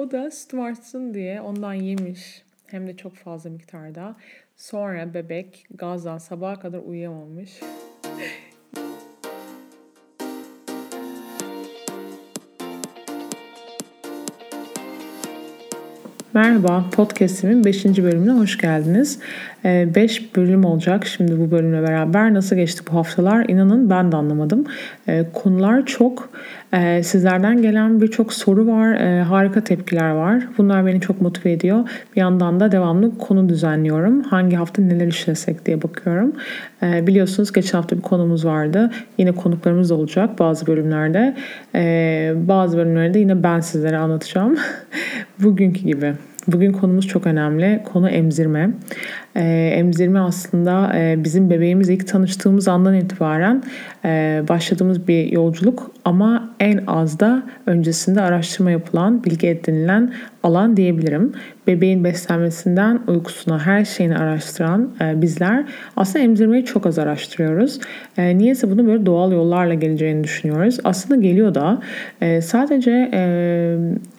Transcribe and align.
O 0.00 0.10
da 0.10 0.30
sütüm 0.30 0.60
artsın 0.60 1.14
diye 1.14 1.40
ondan 1.40 1.74
yemiş. 1.74 2.42
Hem 2.66 2.86
de 2.86 2.96
çok 2.96 3.14
fazla 3.14 3.50
miktarda. 3.50 4.16
Sonra 4.56 5.14
bebek 5.14 5.66
gazdan 5.74 6.18
sabaha 6.18 6.60
kadar 6.60 6.78
uyuyamamış. 6.78 7.60
Merhaba, 16.34 16.84
podcast'imin 16.92 17.64
5. 17.64 17.84
bölümüne 17.84 18.32
hoş 18.32 18.58
geldiniz. 18.58 19.20
5 19.64 20.20
ee, 20.20 20.24
bölüm 20.36 20.64
olacak 20.64 21.06
şimdi 21.06 21.40
bu 21.40 21.50
bölümle 21.50 21.82
beraber. 21.82 22.34
Nasıl 22.34 22.56
geçti 22.56 22.82
bu 22.90 22.94
haftalar? 22.94 23.48
İnanın 23.48 23.90
ben 23.90 24.12
de 24.12 24.16
anlamadım. 24.16 24.64
Ee, 25.08 25.24
konular 25.34 25.86
çok. 25.86 26.30
Ee, 26.72 27.02
sizlerden 27.02 27.62
gelen 27.62 28.00
birçok 28.00 28.32
soru 28.32 28.66
var. 28.66 28.98
Harika 29.22 29.64
tepkiler 29.64 30.10
var. 30.10 30.48
Bunlar 30.58 30.86
beni 30.86 31.00
çok 31.00 31.20
motive 31.20 31.52
ediyor. 31.52 31.88
Bir 32.16 32.20
yandan 32.20 32.60
da 32.60 32.72
devamlı 32.72 33.18
konu 33.18 33.48
düzenliyorum. 33.48 34.22
Hangi 34.22 34.56
hafta 34.56 34.82
neler 34.82 35.06
işlesek 35.06 35.66
diye 35.66 35.82
bakıyorum. 35.82 36.32
Biliyorsunuz 36.82 37.52
geçen 37.52 37.78
hafta 37.78 37.96
bir 37.96 38.02
konumuz 38.02 38.44
vardı. 38.44 38.90
Yine 39.18 39.32
konuklarımız 39.32 39.90
olacak 39.90 40.38
bazı 40.38 40.66
bölümlerde. 40.66 41.36
Bazı 42.48 42.76
bölümlerde 42.76 43.18
yine 43.18 43.42
ben 43.42 43.60
sizlere 43.60 43.98
anlatacağım. 43.98 44.58
Bugünkü 45.38 45.80
gibi. 45.80 46.14
Bugün 46.46 46.72
konumuz 46.72 47.06
çok 47.06 47.26
önemli. 47.26 47.82
Konu 47.92 48.08
emzirme. 48.08 48.70
E, 49.36 49.42
emzirme 49.76 50.18
aslında 50.18 50.92
e, 50.98 51.24
bizim 51.24 51.50
bebeğimiz 51.50 51.88
ilk 51.88 52.08
tanıştığımız 52.08 52.68
andan 52.68 52.94
itibaren 52.94 53.62
e, 54.04 54.42
başladığımız 54.48 55.08
bir 55.08 55.32
yolculuk 55.32 55.90
ama 56.04 56.50
en 56.60 56.84
az 56.86 57.20
da 57.20 57.42
öncesinde 57.66 58.20
araştırma 58.20 58.70
yapılan, 58.70 59.24
bilgi 59.24 59.46
edinilen 59.46 60.12
alan 60.42 60.76
diyebilirim. 60.76 61.32
Bebeğin 61.66 62.04
beslenmesinden 62.04 63.00
uykusuna 63.08 63.66
her 63.66 63.84
şeyini 63.84 64.16
araştıran 64.16 64.90
e, 65.00 65.22
bizler 65.22 65.64
aslında 65.96 66.24
emzirmeyi 66.24 66.64
çok 66.64 66.86
az 66.86 66.98
araştırıyoruz. 66.98 67.80
Niyeyse 68.18 68.70
bunu 68.70 68.86
böyle 68.86 69.06
doğal 69.06 69.32
yollarla 69.32 69.74
geleceğini 69.74 70.24
düşünüyoruz. 70.24 70.78
Aslında 70.84 71.20
geliyor 71.20 71.54
da 71.54 71.80
sadece 72.42 73.10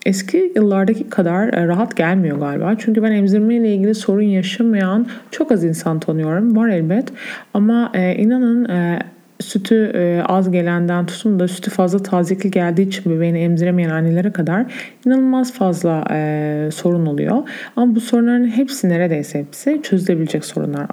eski 0.05 0.51
yıllardaki 0.55 1.09
kadar 1.09 1.67
rahat 1.67 1.95
gelmiyor 1.95 2.39
galiba. 2.39 2.75
Çünkü 2.77 3.03
ben 3.03 3.11
emzirme 3.11 3.55
ilgili 3.55 3.95
sorun 3.95 4.21
yaşamayan 4.21 5.00
çok 5.31 5.51
az 5.51 5.63
insan 5.63 5.99
tanıyorum. 5.99 6.55
Var 6.55 6.69
elbet 6.69 7.13
ama 7.53 7.91
e, 7.93 8.15
inanın 8.15 8.69
e, 8.69 8.99
sütü 9.41 9.91
e, 9.95 10.23
az 10.25 10.51
gelenden 10.51 11.05
tutun 11.05 11.39
da 11.39 11.47
sütü 11.47 11.71
fazla 11.71 11.99
tazikli 11.99 12.51
geldiği 12.51 12.87
için 12.87 13.11
bebeğini 13.15 13.39
emziremeyen 13.39 13.89
annelere 13.89 14.31
kadar 14.31 14.65
inanılmaz 15.05 15.53
fazla 15.53 16.05
e, 16.11 16.69
sorun 16.73 17.05
oluyor. 17.05 17.37
Ama 17.75 17.95
bu 17.95 18.01
sorunların 18.01 18.47
hepsi 18.47 18.89
neredeyse 18.89 19.39
hepsi 19.39 19.79
çözülebilecek 19.83 20.45
sorunlar. 20.45 20.87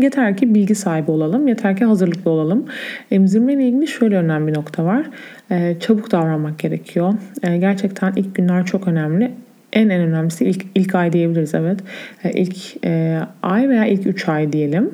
Yeter 0.00 0.36
ki 0.36 0.54
bilgi 0.54 0.74
sahibi 0.74 1.10
olalım, 1.10 1.48
yeter 1.48 1.76
ki 1.76 1.84
hazırlıklı 1.84 2.30
olalım. 2.30 2.64
Emzirme 3.10 3.52
ile 3.52 3.68
ilgili 3.68 3.86
şöyle 3.86 4.16
önemli 4.16 4.52
bir 4.52 4.56
nokta 4.56 4.84
var. 4.84 5.06
E, 5.50 5.76
çabuk 5.80 6.12
davranmak 6.12 6.58
gerekiyor. 6.58 7.14
E, 7.42 7.56
gerçekten 7.56 8.12
ilk 8.16 8.34
günler 8.34 8.66
çok 8.66 8.88
önemli 8.88 9.32
en 9.72 9.90
en 9.90 10.00
önemlisi 10.00 10.44
ilk 10.44 10.66
ilk 10.74 10.94
ay 10.94 11.12
diyebiliriz 11.12 11.54
evet. 11.54 11.80
E, 12.24 12.32
ilk 12.32 12.84
e, 12.84 13.20
ay 13.42 13.68
veya 13.68 13.86
ilk 13.86 14.06
üç 14.06 14.28
ay 14.28 14.52
diyelim. 14.52 14.90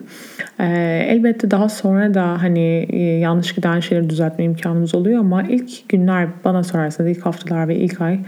E, 0.60 0.66
elbette 1.08 1.50
daha 1.50 1.68
sonra 1.68 2.14
da 2.14 2.42
hani 2.42 2.86
e, 2.90 2.98
yanlış 2.98 3.54
giden 3.54 3.80
şeyleri 3.80 4.10
düzeltme 4.10 4.44
imkanımız 4.44 4.94
oluyor 4.94 5.20
ama 5.20 5.42
ilk 5.42 5.88
günler 5.88 6.28
bana 6.44 6.64
sorarsanız 6.64 7.10
ilk 7.10 7.26
haftalar 7.26 7.68
ve 7.68 7.76
ilk 7.76 8.00
ay 8.00 8.18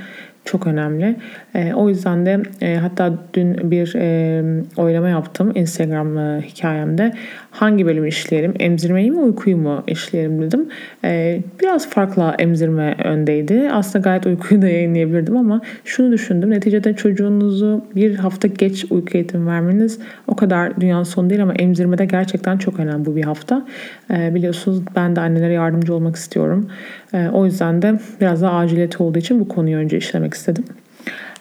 çok 0.46 0.66
önemli. 0.66 1.16
E, 1.54 1.74
o 1.74 1.88
yüzden 1.88 2.26
de 2.26 2.42
e, 2.60 2.76
hatta 2.76 3.12
dün 3.34 3.70
bir 3.70 3.94
e, 3.96 4.42
oylama 4.76 5.08
yaptım 5.08 5.52
Instagram 5.54 6.18
e, 6.18 6.42
hikayemde. 6.42 7.12
Hangi 7.50 7.86
bölümü 7.86 8.08
işleyelim? 8.08 8.54
Emzirmeyi 8.58 9.10
mi 9.10 9.18
uykuyu 9.18 9.56
mu 9.56 9.82
işleyelim 9.86 10.42
dedim. 10.42 10.68
E, 11.04 11.40
biraz 11.62 11.90
farklı 11.90 12.34
emzirme 12.38 12.96
öndeydi. 13.04 13.68
Aslında 13.72 14.02
gayet 14.02 14.26
uykuyu 14.26 14.62
da 14.62 14.68
yayınlayabilirdim 14.68 15.36
ama 15.36 15.60
şunu 15.84 16.12
düşündüm. 16.12 16.50
Neticede 16.50 16.96
çocuğunuzu 16.96 17.84
bir 17.96 18.16
hafta 18.16 18.48
geç 18.48 18.84
uyku 18.90 19.18
eğitimi 19.18 19.46
vermeniz 19.46 19.98
o 20.26 20.36
kadar 20.36 20.80
dünyanın 20.80 21.04
sonu 21.04 21.30
değil 21.30 21.42
ama 21.42 21.54
emzirmede 21.54 22.04
gerçekten 22.04 22.58
çok 22.58 22.80
önemli 22.80 23.06
bu 23.06 23.16
bir 23.16 23.24
hafta. 23.24 23.66
E, 24.10 24.34
biliyorsunuz 24.34 24.82
ben 24.96 25.16
de 25.16 25.20
annelere 25.20 25.52
yardımcı 25.52 25.94
olmak 25.94 26.16
istiyorum. 26.16 26.68
E, 27.14 27.28
o 27.28 27.44
yüzden 27.44 27.82
de 27.82 27.98
biraz 28.20 28.42
daha 28.42 28.58
aciliyeti 28.58 29.02
olduğu 29.02 29.18
için 29.18 29.40
bu 29.40 29.48
konuyu 29.48 29.76
önce 29.76 29.98
işlemek 29.98 30.34
istedim. 30.34 30.64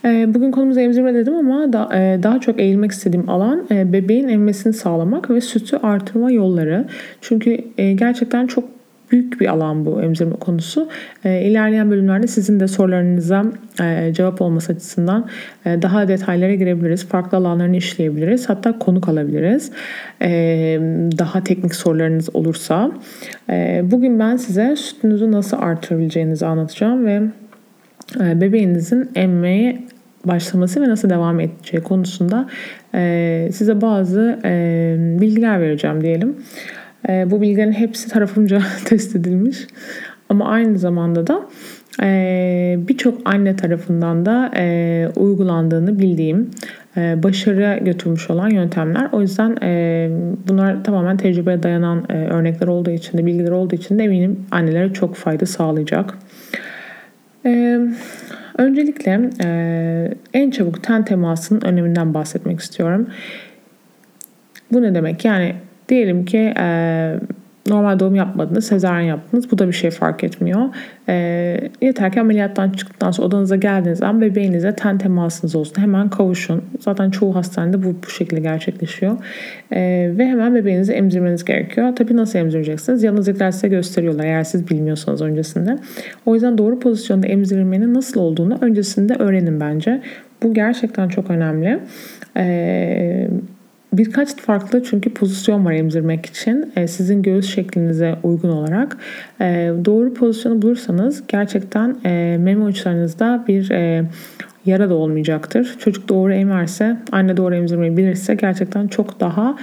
Ee, 0.06 0.34
bugün 0.34 0.52
konumuz 0.52 0.78
emzirme 0.78 1.14
dedim 1.14 1.36
ama 1.36 1.64
e, 1.94 2.20
daha 2.24 2.40
çok 2.40 2.59
eğilmek 2.59 2.92
istediğim 2.92 3.30
alan 3.30 3.68
e, 3.72 3.94
bebeğin 3.94 4.28
emmesini 4.28 4.74
sağlamak 4.74 5.30
ve 5.30 5.42
sütü 5.42 5.78
artırma 5.78 6.31
yolları. 6.31 6.86
Çünkü 7.22 7.58
e, 7.78 7.94
gerçekten 7.94 8.48
çok 8.48 8.64
büyük 9.11 9.41
bir 9.41 9.47
alan 9.47 9.85
bu 9.85 10.01
emzirme 10.01 10.35
konusu. 10.35 10.89
İlerleyen 11.23 11.91
bölümlerde 11.91 12.27
sizin 12.27 12.59
de 12.59 12.67
sorularınıza 12.67 13.45
cevap 14.11 14.41
olması 14.41 14.73
açısından 14.73 15.29
daha 15.66 16.07
detaylara 16.07 16.53
girebiliriz. 16.53 17.07
Farklı 17.07 17.38
alanlarını 17.38 17.75
işleyebiliriz. 17.75 18.49
Hatta 18.49 18.79
konuk 18.79 19.09
alabiliriz. 19.09 19.71
Daha 21.17 21.43
teknik 21.43 21.75
sorularınız 21.75 22.35
olursa. 22.35 22.91
Bugün 23.81 24.19
ben 24.19 24.35
size 24.38 24.75
sütünüzü 24.75 25.31
nasıl 25.31 25.57
artırabileceğinizi 25.57 26.45
anlatacağım 26.45 27.05
ve 27.05 27.22
bebeğinizin 28.19 29.09
emmeye 29.16 29.83
başlaması 30.25 30.81
ve 30.81 30.89
nasıl 30.89 31.09
devam 31.09 31.39
edeceği 31.39 31.83
konusunda 31.83 32.47
e, 32.95 33.49
size 33.53 33.81
bazı 33.81 34.39
e, 34.45 34.95
bilgiler 35.22 35.61
vereceğim 35.61 36.01
diyelim. 36.01 36.35
E, 37.09 37.31
bu 37.31 37.41
bilgilerin 37.41 37.71
hepsi 37.71 38.09
tarafımca 38.09 38.61
test 38.85 39.16
edilmiş 39.16 39.67
ama 40.29 40.49
aynı 40.49 40.79
zamanda 40.79 41.27
da 41.27 41.41
e, 42.03 42.77
birçok 42.88 43.21
anne 43.25 43.55
tarafından 43.55 44.25
da 44.25 44.51
e, 44.55 45.07
uygulandığını 45.16 45.99
bildiğim 45.99 46.49
e, 46.97 47.23
başarıya 47.23 47.77
götürmüş 47.77 48.29
olan 48.29 48.49
yöntemler. 48.49 49.09
O 49.11 49.21
yüzden 49.21 49.57
e, 49.63 50.09
bunlar 50.47 50.83
tamamen 50.83 51.17
tecrübeye 51.17 51.63
dayanan 51.63 52.05
e, 52.09 52.13
örnekler 52.13 52.67
olduğu 52.67 52.91
için 52.91 53.17
de 53.17 53.25
bilgiler 53.25 53.51
olduğu 53.51 53.75
için 53.75 53.99
de 53.99 54.03
eminim 54.03 54.45
annelere 54.51 54.93
çok 54.93 55.16
fayda 55.16 55.45
sağlayacak. 55.45 56.17
E, 57.45 57.79
Öncelikle 58.57 59.29
e, 59.43 60.13
en 60.33 60.51
çabuk 60.51 60.83
ten 60.83 61.05
temasının 61.05 61.61
öneminden 61.61 62.13
bahsetmek 62.13 62.59
istiyorum. 62.59 63.09
Bu 64.72 64.81
ne 64.81 64.95
demek? 64.95 65.25
Yani 65.25 65.55
diyelim 65.90 66.25
ki 66.25 66.53
e, 66.59 66.66
normal 67.69 68.00
doğum 68.00 68.16
yapmadınız, 68.16 68.68
sezaryen 68.68 69.07
yaptınız. 69.07 69.51
Bu 69.51 69.57
da 69.57 69.68
bir 69.68 69.73
şey 69.73 69.91
fark 69.91 70.23
etmiyor. 70.23 70.62
E, 71.09 71.13
yeter 71.81 72.12
ki 72.12 72.22
ameliyattan 72.22 72.69
çıktıktan 72.69 73.12
sonra 73.12 73.28
odanıza 73.28 73.56
geldiğiniz 73.56 74.03
an 74.03 74.22
bebeğinize 74.22 74.75
ten 74.75 74.97
temasınız 74.97 75.56
olsun. 75.56 75.81
Hemen 75.81 76.09
kavuşun. 76.09 76.63
Zaten 76.79 77.09
çoğu 77.12 77.35
hastanede 77.35 77.84
bu 77.84 77.96
bu 78.06 78.09
şekilde 78.09 78.40
gerçekleşiyor. 78.40 79.18
E, 79.72 80.12
ve 80.18 80.28
hemen 80.28 80.56
bebeğinizi 80.56 80.94
emzirmeniz 80.94 81.46
gerekiyor. 81.46 81.96
Tabii 81.96 82.17
nasıl 82.17 82.40
emzireceksiniz? 82.40 83.03
Yanınızdakiler 83.03 83.52
size 83.52 83.67
gösteriyorlar 83.67 84.25
eğer 84.25 84.44
siz 84.44 84.69
bilmiyorsanız 84.69 85.22
öncesinde. 85.22 85.78
O 86.25 86.34
yüzden 86.34 86.57
doğru 86.57 86.79
pozisyonda 86.79 87.28
emzirmenin 87.28 87.94
nasıl 87.94 88.19
olduğunu 88.19 88.57
öncesinde 88.62 89.16
öğrenin 89.16 89.59
bence. 89.59 90.02
Bu 90.44 90.53
gerçekten 90.53 91.07
çok 91.07 91.29
önemli. 91.29 91.79
Eee 92.35 93.29
Birkaç 93.94 94.35
farklı 94.35 94.84
çünkü 94.84 95.13
pozisyon 95.13 95.66
var 95.66 95.73
emzirmek 95.73 96.25
için. 96.25 96.73
E, 96.75 96.88
sizin 96.88 97.22
göğüs 97.22 97.56
şeklinize 97.56 98.16
uygun 98.23 98.50
olarak. 98.50 98.97
E, 99.41 99.72
doğru 99.85 100.13
pozisyonu 100.13 100.62
bulursanız 100.62 101.23
gerçekten 101.28 101.96
e, 102.06 102.38
meme 102.40 102.66
uçlarınızda 102.66 103.46
bir 103.47 103.72
yara 104.66 104.90
da 104.90 104.94
olmayacaktır. 104.94 105.76
Çocuk 105.79 106.09
doğru 106.09 106.34
emerse, 106.34 106.97
anne 107.11 107.37
doğru 107.37 107.55
emzirmeyi 107.55 107.97
bilirse 107.97 108.35
gerçekten 108.35 108.87
çok 108.87 109.20
daha 109.20 109.58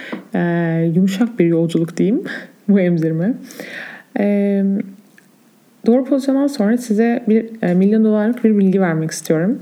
yumuşak 0.94 1.38
bir 1.38 1.46
yolculuk 1.46 1.96
diyeyim 1.96 2.22
bu 2.68 2.80
emzirme. 2.80 3.34
Doğru 5.86 6.04
pozisyondan 6.04 6.46
sonra 6.46 6.78
size 6.78 7.24
bir 7.28 7.74
milyon 7.74 8.04
dolarlık 8.04 8.44
bir 8.44 8.58
bilgi 8.58 8.80
vermek 8.80 9.10
istiyorum. 9.10 9.58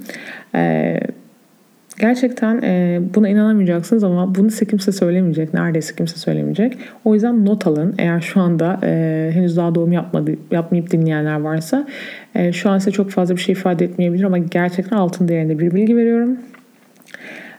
Gerçekten 2.01 2.63
e, 2.63 3.01
buna 3.15 3.29
inanamayacaksınız 3.29 4.05
ama 4.05 4.35
bunu 4.35 4.51
size 4.51 4.65
kimse 4.65 4.93
söylemeyecek. 4.93 5.55
Neredeyse 5.55 5.97
kimse 5.97 6.17
söylemeyecek. 6.17 6.79
O 7.05 7.15
yüzden 7.15 7.47
not 7.47 7.67
alın. 7.67 7.95
Eğer 7.99 8.21
şu 8.21 8.41
anda 8.41 8.81
e, 8.83 9.31
henüz 9.35 9.57
daha 9.57 9.75
doğum 9.75 9.93
yapmadı, 9.93 10.33
yapmayıp 10.51 10.91
dinleyenler 10.91 11.41
varsa 11.41 11.87
e, 12.35 12.53
şu 12.53 12.71
an 12.71 12.79
size 12.79 12.91
çok 12.91 13.11
fazla 13.11 13.37
bir 13.37 13.41
şey 13.41 13.53
ifade 13.53 13.85
etmeyebilir 13.85 14.25
ama 14.25 14.39
gerçekten 14.39 14.97
altın 14.97 15.29
değerinde 15.29 15.59
bir 15.59 15.75
bilgi 15.75 15.97
veriyorum. 15.97 16.39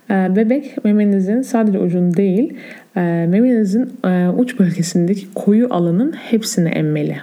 E, 0.09 0.35
bebek 0.35 0.83
memenizin 0.83 1.41
sadece 1.41 1.79
ucunu 1.79 2.17
değil, 2.17 2.53
e, 2.95 2.99
memenizin 3.29 3.89
e, 4.05 4.29
uç 4.37 4.59
bölgesindeki 4.59 5.33
koyu 5.33 5.67
alanın 5.73 6.11
hepsini 6.11 6.69
emmeli. 6.69 7.17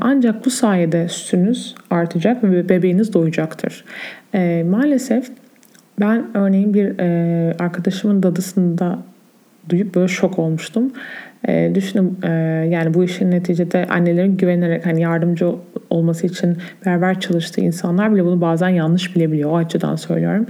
Ancak 0.00 0.44
bu 0.44 0.50
sayede 0.50 1.08
sütünüz 1.08 1.74
artacak 1.90 2.44
ve 2.44 2.68
bebeğiniz 2.68 3.12
doyacaktır. 3.12 3.84
Maalesef 4.64 5.30
ben 6.00 6.26
örneğin 6.34 6.74
bir 6.74 6.98
e, 6.98 7.56
arkadaşımın 7.58 8.22
dadısında 8.22 8.98
duyup 9.68 9.94
böyle 9.94 10.08
şok 10.08 10.38
olmuştum. 10.38 10.92
E, 11.48 11.72
düşünün 11.74 12.18
e, 12.22 12.30
yani 12.70 12.94
bu 12.94 13.04
işin 13.04 13.30
neticede 13.30 13.86
annelerin 13.90 14.36
güvenerek 14.36 14.86
hani 14.86 15.02
yardımcı 15.02 15.50
olması 15.90 16.26
için 16.26 16.56
beraber 16.86 17.20
çalıştığı 17.20 17.60
insanlar 17.60 18.14
bile 18.14 18.24
bunu 18.24 18.40
bazen 18.40 18.68
yanlış 18.68 19.16
bilebiliyor. 19.16 19.50
O 19.50 19.56
açıdan 19.56 19.96
söylüyorum. 19.96 20.46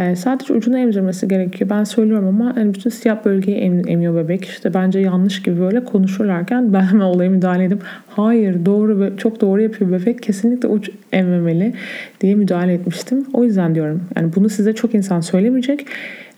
E, 0.00 0.16
sadece 0.16 0.52
ucunu 0.52 0.78
emzirmesi 0.78 1.28
gerekiyor. 1.28 1.70
Ben 1.70 1.84
söylüyorum 1.84 2.28
ama 2.28 2.56
hani 2.56 2.74
bütün 2.74 2.90
siyah 2.90 3.24
bölgeyi 3.24 3.56
em, 3.56 3.88
emiyor 3.88 4.24
bebek. 4.24 4.44
İşte 4.44 4.74
bence 4.74 4.98
yanlış 4.98 5.42
gibi 5.42 5.60
böyle 5.60 5.84
konuşurlarken 5.84 6.72
ben 6.72 6.82
hemen 6.82 7.04
olaya 7.04 7.30
müdahale 7.30 7.64
edip 7.64 7.82
hayır 8.08 8.64
doğru 8.66 9.16
çok 9.16 9.40
doğru 9.40 9.62
yapıyor 9.62 9.92
bebek. 9.92 10.22
Kesinlikle 10.22 10.68
uç 10.68 10.90
emmemeli 11.12 11.72
diye 12.20 12.34
müdahale 12.34 12.72
etmiştim. 12.72 13.26
O 13.32 13.44
yüzden 13.44 13.74
diyorum 13.74 14.02
yani 14.16 14.30
bunu 14.36 14.48
size 14.48 14.72
çok 14.72 14.94
insan 14.94 15.20
söylemeyecek. 15.20 15.86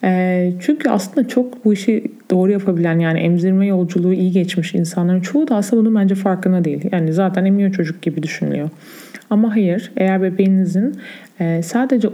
E, 0.05 0.53
çünkü 0.61 0.89
aslında 0.89 1.29
çok 1.29 1.65
bu 1.65 1.73
işi 1.73 2.05
doğru 2.31 2.53
yapabilen 2.53 2.99
yani 2.99 3.21
emzirme 3.21 3.67
yolculuğu 3.67 4.13
iyi 4.13 4.33
geçmiş 4.33 4.75
insanların 4.75 5.21
çoğu 5.21 5.49
da 5.49 5.57
aslında 5.57 5.83
bunun 5.83 5.95
bence 5.95 6.15
farkında 6.15 6.65
değil. 6.65 6.89
Yani 6.93 7.13
zaten 7.13 7.45
emiyor 7.45 7.73
çocuk 7.73 8.03
gibi 8.03 8.23
düşünülüyor. 8.23 8.71
Ama 9.33 9.55
hayır 9.55 9.93
eğer 9.97 10.23
bebeğinizin 10.23 10.97
e, 11.41 11.63
sadece 11.63 12.09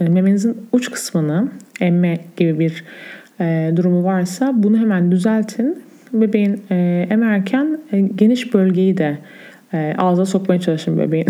e, 0.00 0.08
memenizin 0.08 0.56
uç 0.72 0.90
kısmını 0.90 1.48
emme 1.80 2.18
gibi 2.36 2.58
bir 2.58 2.84
e, 3.40 3.72
durumu 3.76 4.04
varsa 4.04 4.52
bunu 4.54 4.78
hemen 4.78 5.12
düzeltin. 5.12 5.82
Bebeğin 6.12 6.62
emerken 7.10 7.78
geniş 8.14 8.54
bölgeyi 8.54 8.96
de 8.96 9.18
ağza 9.98 10.26
sokmaya 10.26 10.60
çalışın 10.60 10.98
bebeğin 10.98 11.26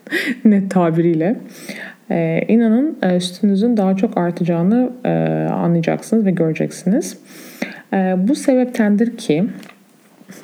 net 0.44 0.70
tabiriyle. 0.70 1.36
E, 2.10 2.44
inanın 2.48 2.98
e, 3.02 3.20
sütünüzün 3.20 3.76
daha 3.76 3.96
çok 3.96 4.18
artacağını 4.18 4.90
anlayacaksınız 5.52 6.26
ve 6.26 6.30
göreceksiniz. 6.30 7.18
E, 7.92 8.14
bu 8.18 8.34
sebeptendir 8.34 9.16
ki 9.16 9.44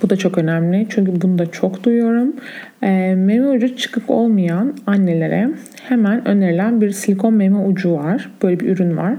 bu 0.03 0.11
da 0.11 0.17
çok 0.17 0.39
önemli 0.39 0.87
çünkü 0.91 1.21
bunu 1.21 1.39
da 1.39 1.51
çok 1.51 1.85
duyuyorum. 1.85 2.37
E, 2.83 3.15
meme 3.15 3.49
ucu 3.49 3.77
çıkık 3.77 4.11
olmayan 4.11 4.75
annelere 4.87 5.51
hemen 5.89 6.29
önerilen 6.29 6.81
bir 6.81 6.91
silikon 6.91 7.35
meme 7.35 7.59
ucu 7.59 7.93
var. 7.93 8.31
Böyle 8.43 8.61
bir 8.61 8.69
ürün 8.69 8.97
var. 8.97 9.15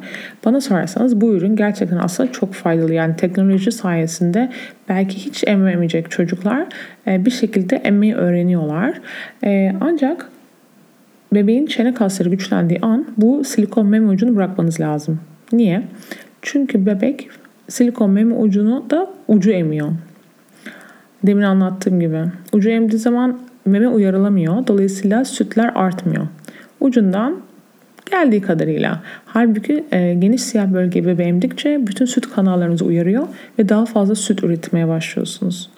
Bana 0.45 0.62
sorarsanız 0.62 1.21
bu 1.21 1.33
ürün 1.33 1.56
gerçekten 1.56 1.97
aslında 1.97 2.31
çok 2.31 2.53
faydalı. 2.53 2.94
Yani 2.94 3.15
teknoloji 3.15 3.71
sayesinde 3.71 4.50
belki 4.89 5.15
hiç 5.15 5.44
emmemeyecek 5.47 6.12
çocuklar 6.12 6.65
e, 7.07 7.25
bir 7.25 7.31
şekilde 7.31 7.75
emmeyi 7.75 8.15
öğreniyorlar. 8.15 9.01
E, 9.44 9.74
ancak 9.81 10.29
bebeğin 11.33 11.65
çene 11.65 11.94
kasları 11.94 12.29
güçlendiği 12.29 12.79
an 12.81 13.07
bu 13.17 13.44
silikon 13.44 13.88
meme 13.88 14.09
ucunu 14.09 14.35
bırakmanız 14.35 14.79
lazım. 14.79 15.19
Niye? 15.51 15.83
Çünkü 16.41 16.85
bebek 16.85 17.29
silikon 17.67 18.09
meme 18.09 18.35
ucunu 18.35 18.89
da 18.89 19.09
ucu 19.27 19.51
emiyor. 19.51 19.91
Demin 21.23 21.44
anlattığım 21.44 22.00
gibi. 22.00 22.23
Ucu 22.53 22.69
emdiği 22.69 23.00
zaman 23.00 23.39
meme 23.65 23.88
uyarılamıyor. 23.88 24.68
Dolayısıyla 24.68 25.25
sütler 25.25 25.71
artmıyor. 25.75 26.27
Ucundan 26.79 27.41
geldiği 28.12 28.41
kadarıyla. 28.41 29.01
Halbuki 29.25 29.83
e, 29.91 30.13
geniş 30.13 30.41
siyah 30.41 30.73
bölge 30.73 31.06
bebeği 31.06 31.29
emdikçe 31.29 31.88
bütün 31.88 32.06
süt 32.06 32.29
kanallarınızı 32.29 32.85
uyarıyor 32.85 33.27
ve 33.59 33.69
daha 33.69 33.85
fazla 33.85 34.15
süt 34.15 34.44
üretmeye 34.44 34.88
başlıyorsunuz. 34.88 35.69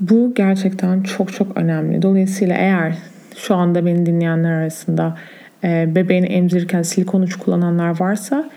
Bu 0.00 0.32
gerçekten 0.34 1.02
çok 1.02 1.32
çok 1.32 1.56
önemli. 1.56 2.02
Dolayısıyla 2.02 2.56
eğer 2.56 2.94
şu 3.36 3.54
anda 3.54 3.86
beni 3.86 4.06
dinleyenler 4.06 4.52
arasında 4.52 5.16
e, 5.64 5.94
bebeğini 5.94 6.26
emzirirken 6.26 6.82
silikon 6.82 7.22
uç 7.22 7.36
kullananlar 7.36 8.00
varsa 8.00 8.50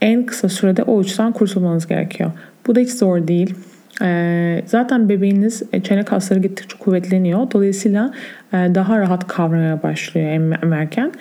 en 0.00 0.26
kısa 0.26 0.48
sürede 0.48 0.82
o 0.82 0.96
uçtan 0.96 1.32
kurtulmanız 1.32 1.86
gerekiyor. 1.86 2.30
Bu 2.66 2.74
da 2.74 2.80
hiç 2.80 2.90
zor 2.90 3.28
değil. 3.28 3.54
E, 4.02 4.62
zaten 4.66 5.08
bebeğiniz 5.08 5.62
e, 5.72 5.82
çene 5.82 6.02
kasları 6.02 6.40
gittikçe 6.40 6.78
kuvvetleniyor. 6.78 7.50
Dolayısıyla 7.50 8.12
e, 8.52 8.56
daha 8.56 8.98
rahat 8.98 9.26
kavramaya 9.26 9.82
başlıyor 9.82 10.30
emerken. 10.62 11.12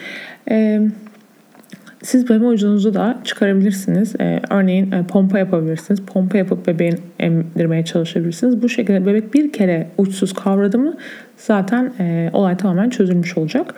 E, 0.51 0.81
siz 2.03 2.29
meme 2.29 2.45
ucunuzu 2.47 2.93
da 2.93 3.19
çıkarabilirsiniz. 3.23 4.15
Ee, 4.19 4.41
örneğin 4.49 4.91
e, 4.91 5.03
pompa 5.03 5.39
yapabilirsiniz. 5.39 6.01
Pompa 6.01 6.37
yapıp 6.37 6.67
bebeğin 6.67 6.99
emdirmeye 7.19 7.85
çalışabilirsiniz. 7.85 8.61
Bu 8.61 8.69
şekilde 8.69 9.05
bebek 9.05 9.33
bir 9.33 9.53
kere 9.53 9.87
uçsuz 9.97 10.33
kavradı 10.33 10.79
mı 10.79 10.97
zaten 11.37 11.93
e, 11.99 12.29
olay 12.33 12.57
tamamen 12.57 12.89
çözülmüş 12.89 13.37
olacak. 13.37 13.75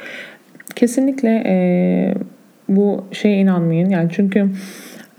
Kesinlikle 0.76 1.44
e, 1.46 1.56
bu 2.70 3.06
şeye 3.12 3.38
inanmayın. 3.38 3.90
Yani 3.90 4.10
çünkü 4.14 4.50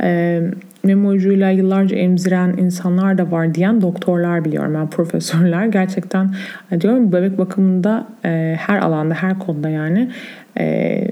e, 0.03 0.41
meme 0.85 1.09
ucuyla 1.09 1.51
yıllarca 1.51 1.97
emziren 1.97 2.55
insanlar 2.59 3.19
da 3.19 3.31
var 3.31 3.55
diyen 3.55 3.81
doktorlar 3.83 4.45
biliyorum 4.45 4.75
ben 4.75 4.91
profesörler. 4.91 5.67
Gerçekten 5.67 6.35
e, 6.71 6.81
diyorum 6.81 7.13
bebek 7.13 7.39
bakımında 7.39 8.07
e, 8.25 8.57
her 8.59 8.79
alanda 8.79 9.15
her 9.15 9.39
konuda 9.39 9.69
yani 9.69 10.11
e, 10.59 11.09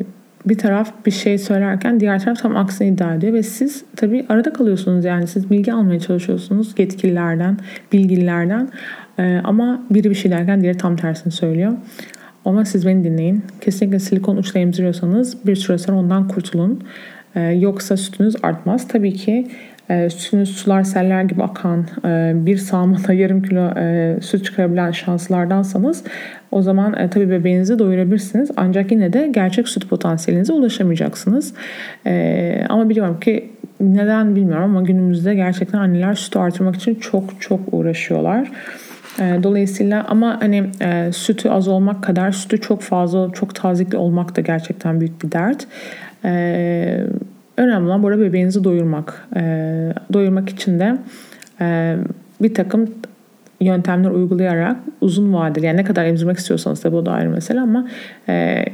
bir 0.47 0.59
taraf 0.59 0.93
bir 1.07 1.11
şey 1.11 1.39
söylerken 1.39 2.01
diğer 2.01 2.21
taraf 2.21 2.39
tam 2.39 2.57
aksini 2.57 2.89
iddia 2.89 3.15
ediyor 3.15 3.33
ve 3.33 3.43
siz 3.43 3.85
tabii 3.97 4.27
arada 4.29 4.53
kalıyorsunuz 4.53 5.05
yani 5.05 5.27
siz 5.27 5.51
bilgi 5.51 5.73
almaya 5.73 6.01
çalışıyorsunuz 6.01 6.75
yetkililerden, 6.79 7.57
bilgilerden 7.93 8.69
ee, 9.21 9.41
ama 9.45 9.83
biri 9.91 10.11
bir 10.11 10.15
şey 10.15 10.31
derken 10.31 10.63
diğeri 10.63 10.79
tam 10.79 10.97
tersini 10.97 11.33
söylüyor. 11.33 11.73
Ama 12.45 12.65
siz 12.65 12.87
beni 12.87 13.05
dinleyin. 13.05 13.45
Kesinlikle 13.61 13.99
silikon 13.99 14.37
uçla 14.37 14.61
emziriyorsanız 14.61 15.47
bir 15.47 15.57
süre 15.57 15.79
sonra 15.79 15.99
ondan 15.99 16.29
kurtulun. 16.29 16.85
Ee, 17.35 17.41
yoksa 17.41 17.97
sütünüz 17.97 18.35
artmaz. 18.43 18.89
Tabii 18.89 19.13
ki 19.13 19.47
e, 19.91 20.11
sütünüz 20.11 20.57
sular 20.57 20.83
seller 20.83 21.23
gibi 21.23 21.43
akan 21.43 21.87
e, 22.05 22.33
bir 22.35 22.57
sağmada 22.57 23.13
yarım 23.13 23.43
kilo 23.43 23.79
e, 23.79 24.17
süt 24.21 24.45
çıkarabilen 24.45 24.91
şanslardansanız 24.91 26.05
o 26.51 26.63
zaman 26.63 27.09
tabii 27.11 27.31
bebeğinizi 27.31 27.79
doyurabilirsiniz. 27.79 28.51
Ancak 28.57 28.93
yine 28.93 29.13
de 29.13 29.31
gerçek 29.35 29.69
süt 29.69 29.89
potansiyelinize 29.89 30.53
ulaşamayacaksınız. 30.53 31.55
Ama 32.69 32.89
biliyorum 32.89 33.21
ki 33.21 33.51
neden 33.81 34.37
bilmiyorum 34.37 34.65
ama 34.65 34.83
günümüzde 34.83 35.35
gerçekten 35.35 35.79
anneler 35.79 36.15
sütü 36.15 36.39
artırmak 36.39 36.77
için 36.77 36.95
çok 36.95 37.41
çok 37.41 37.61
uğraşıyorlar. 37.73 38.51
Dolayısıyla 39.19 40.05
ama 40.09 40.37
hani 40.41 40.65
e, 40.81 41.13
sütü 41.13 41.49
az 41.49 41.69
olmak 41.69 42.03
kadar 42.03 42.33
sütü 42.33 42.61
çok 42.61 42.83
fazla, 42.83 43.33
çok 43.33 43.55
tazikli 43.55 43.97
olmak 43.97 44.37
da 44.37 44.41
gerçekten 44.41 45.01
büyük 45.01 45.23
bir 45.23 45.33
dert. 45.33 45.67
E, 46.25 47.05
önemli 47.57 47.87
olan 47.87 48.03
burada 48.03 48.21
bebeğinizi 48.21 48.65
doyurmak. 48.65 49.29
E, 49.37 49.43
doyurmak 50.13 50.49
için 50.49 50.81
de 50.81 50.99
e, 51.61 51.97
bir 52.43 52.55
takım 52.55 52.91
yöntemler 53.61 54.11
uygulayarak 54.11 54.77
uzun 55.01 55.35
vadeli 55.35 55.67
yani 55.67 55.77
ne 55.77 55.85
kadar 55.85 56.05
emzirmek 56.05 56.39
istiyorsanız 56.39 56.85
da 56.85 56.93
bu 56.93 57.07
da 57.07 57.13
ayrı 57.13 57.31
mesele 57.31 57.61
ama 57.61 57.89
e, 58.29 58.65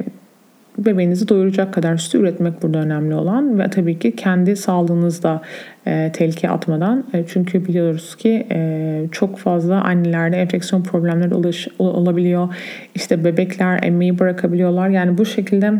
bebeğinizi 0.77 1.27
doyuracak 1.27 1.73
kadar 1.73 1.97
sütü 1.97 2.17
üretmek 2.17 2.63
burada 2.63 2.77
önemli 2.77 3.15
olan 3.15 3.59
ve 3.59 3.69
tabii 3.69 3.99
ki 3.99 4.15
kendi 4.15 4.55
sağlığınızda 4.55 5.41
e, 5.87 6.11
tehlikeye 6.13 6.53
atmadan 6.53 7.03
e, 7.13 7.23
çünkü 7.27 7.65
biliyoruz 7.65 8.15
ki 8.15 8.47
e, 8.51 9.03
çok 9.11 9.37
fazla 9.37 9.81
annelerde 9.81 10.37
enfeksiyon 10.37 10.83
problemleri 10.83 11.33
ulaş, 11.33 11.67
olabiliyor 11.79 12.55
işte 12.95 13.23
bebekler 13.23 13.83
emmeyi 13.83 14.19
bırakabiliyorlar 14.19 14.89
yani 14.89 15.17
bu 15.17 15.25
şekilde 15.25 15.73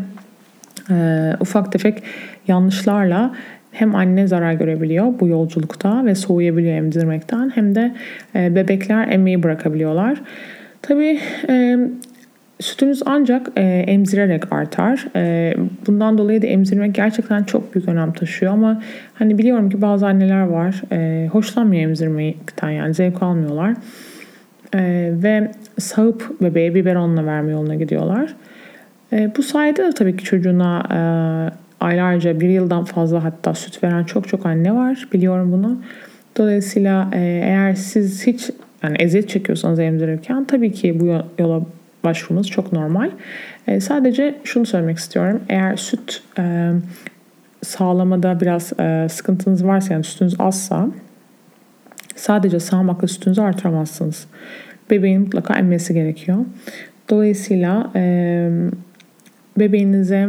e, 0.90 1.32
ufak 1.40 1.72
tefek 1.72 2.02
yanlışlarla 2.48 3.34
hem 3.72 3.94
anne 3.94 4.26
zarar 4.26 4.52
görebiliyor 4.52 5.20
bu 5.20 5.28
yolculukta 5.28 6.04
ve 6.04 6.14
soğuyabiliyor 6.14 6.76
emzirmekten 6.76 7.50
hem 7.54 7.74
de 7.74 7.94
e, 8.34 8.54
bebekler 8.54 9.08
emmeyi 9.08 9.42
bırakabiliyorlar. 9.42 10.20
Tabii 10.82 11.20
e, 11.48 11.78
sütünüz 12.60 13.02
ancak 13.06 13.50
e, 13.56 13.62
emzirerek 13.62 14.52
artar. 14.52 15.06
E, 15.16 15.54
bundan 15.86 16.18
dolayı 16.18 16.42
da 16.42 16.46
emzirmek 16.46 16.94
gerçekten 16.94 17.44
çok 17.44 17.74
büyük 17.74 17.88
önem 17.88 18.12
taşıyor 18.12 18.52
ama 18.52 18.82
hani 19.14 19.38
biliyorum 19.38 19.70
ki 19.70 19.82
bazı 19.82 20.06
anneler 20.06 20.42
var 20.42 20.82
e, 20.92 21.28
hoşlanmıyor 21.32 21.82
emzirmekten 21.82 22.70
yani 22.70 22.94
zevk 22.94 23.22
almıyorlar. 23.22 23.74
E, 24.74 25.10
ve 25.12 25.50
sağıp 25.78 26.40
bebeğe 26.42 26.74
biberonla 26.74 27.26
verme 27.26 27.52
yoluna 27.52 27.74
gidiyorlar. 27.74 28.34
E, 29.12 29.32
bu 29.36 29.42
sayede 29.42 29.84
de 29.84 29.92
tabii 29.92 30.16
ki 30.16 30.24
çocuğuna 30.24 30.82
e, 30.90 31.00
aylarca 31.84 32.40
bir 32.40 32.48
yıldan 32.48 32.84
fazla 32.84 33.24
hatta 33.24 33.54
süt 33.54 33.84
veren 33.84 34.04
çok 34.04 34.28
çok 34.28 34.46
anne 34.46 34.74
var. 34.74 35.08
Biliyorum 35.12 35.52
bunu. 35.52 35.78
Dolayısıyla 36.36 37.10
e, 37.12 37.18
eğer 37.44 37.74
siz 37.74 38.26
hiç 38.26 38.50
yani 38.82 38.96
eziyet 38.98 39.28
çekiyorsanız 39.28 39.78
emzirirken 39.78 40.44
tabii 40.44 40.72
ki 40.72 41.00
bu 41.00 41.22
yola 41.42 41.62
başvurmanız 42.04 42.48
çok 42.48 42.72
normal. 42.72 43.10
E, 43.66 43.80
sadece 43.80 44.34
şunu 44.44 44.66
söylemek 44.66 44.98
istiyorum. 44.98 45.40
Eğer 45.48 45.76
süt 45.76 46.22
e, 46.38 46.72
sağlamada 47.62 48.40
biraz 48.40 48.72
e, 48.80 49.06
sıkıntınız 49.10 49.64
varsa 49.64 49.92
yani 49.92 50.04
sütünüz 50.04 50.34
azsa 50.38 50.88
sadece 52.16 52.60
sağmakla 52.60 53.08
sütünüzü 53.08 53.40
artıramazsınız. 53.40 54.26
bebeğin 54.90 55.20
mutlaka 55.20 55.54
emmesi 55.54 55.94
gerekiyor. 55.94 56.38
Dolayısıyla 57.10 57.90
e, 57.96 58.50
bebeğinize 59.60 60.28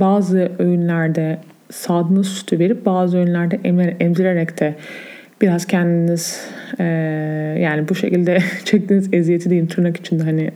bazı 0.00 0.52
öğünlerde 0.58 1.38
sağdığınız 1.70 2.28
sütü 2.28 2.58
verip 2.58 2.86
bazı 2.86 3.18
öğünlerde 3.18 3.60
emzirerek 4.00 4.60
de 4.60 4.74
biraz 5.42 5.66
kendiniz 5.66 6.48
e, 6.78 6.84
yani 7.60 7.88
bu 7.88 7.94
şekilde 7.94 8.38
çektiğiniz 8.64 9.08
eziyeti 9.12 9.50
diyeyim 9.50 9.66
tırnak 9.66 9.96
içinde 9.96 10.22
hani 10.22 10.50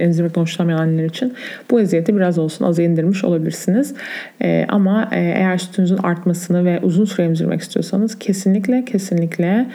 emzirmekten 0.00 0.40
hoşlanmayan 0.40 0.78
anneler 0.78 1.04
için 1.04 1.34
bu 1.70 1.80
eziyeti 1.80 2.16
biraz 2.16 2.38
olsun 2.38 2.64
az 2.64 2.78
indirmiş 2.78 3.24
olabilirsiniz. 3.24 3.94
E, 4.42 4.66
ama 4.68 5.08
e, 5.12 5.20
eğer 5.20 5.58
sütünüzün 5.58 5.96
artmasını 5.96 6.64
ve 6.64 6.80
uzun 6.82 7.04
süre 7.04 7.26
emzirmek 7.26 7.60
istiyorsanız 7.60 8.18
kesinlikle 8.18 8.84
kesinlikle 8.84 9.66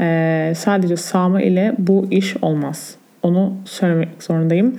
e, 0.00 0.52
sadece 0.56 0.96
sağma 0.96 1.42
ile 1.42 1.74
bu 1.78 2.06
iş 2.10 2.36
olmaz. 2.42 2.94
Onu 3.22 3.56
söylemek 3.64 4.08
zorundayım. 4.22 4.78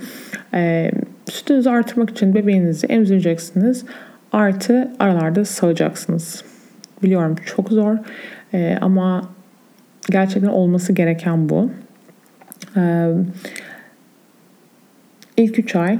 E, 0.54 0.90
sütünüzü 1.30 1.70
artırmak 1.70 2.10
için 2.10 2.34
bebeğinizi 2.34 2.86
emzireceksiniz. 2.86 3.84
Artı 4.32 4.90
aralarda 4.98 5.44
sağacaksınız. 5.44 6.44
Biliyorum 7.02 7.36
çok 7.46 7.68
zor 7.68 7.96
e, 8.54 8.78
ama 8.80 9.30
gerçekten 10.10 10.48
olması 10.48 10.92
gereken 10.92 11.48
bu. 11.48 11.70
E, 12.76 13.08
ilk 15.36 15.58
3 15.58 15.76
ay 15.76 15.98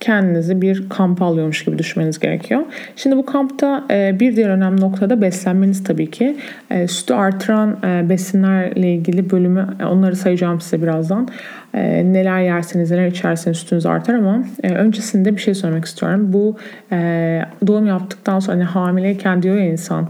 kendinizi 0.00 0.62
bir 0.62 0.88
kampa 0.88 1.24
alıyormuş 1.24 1.64
gibi 1.64 1.78
düşünmeniz 1.78 2.18
gerekiyor. 2.18 2.62
Şimdi 2.96 3.16
bu 3.16 3.26
kampta 3.26 3.84
e, 3.90 4.20
bir 4.20 4.36
diğer 4.36 4.48
önemli 4.48 4.80
noktada 4.80 5.20
beslenmeniz 5.20 5.84
tabii 5.84 6.10
ki. 6.10 6.36
E, 6.70 6.88
sütü 6.88 7.14
artıran 7.14 7.78
e, 7.84 8.08
besinlerle 8.08 8.94
ilgili 8.94 9.30
bölümü 9.30 9.68
onları 9.90 10.16
sayacağım 10.16 10.60
size 10.60 10.82
birazdan. 10.82 11.28
Neler 11.74 12.40
yerseniz 12.40 12.90
neler 12.90 13.06
içerseniz 13.06 13.58
sütünüz 13.58 13.86
artar 13.86 14.14
ama 14.14 14.44
öncesinde 14.62 15.36
bir 15.36 15.40
şey 15.40 15.54
söylemek 15.54 15.84
istiyorum. 15.84 16.32
Bu 16.32 16.56
doğum 17.66 17.86
yaptıktan 17.86 18.40
sonra 18.40 18.56
hani 18.56 18.64
hamileyken 18.64 19.42
diyor 19.42 19.56
ya 19.56 19.64
insan 19.64 20.08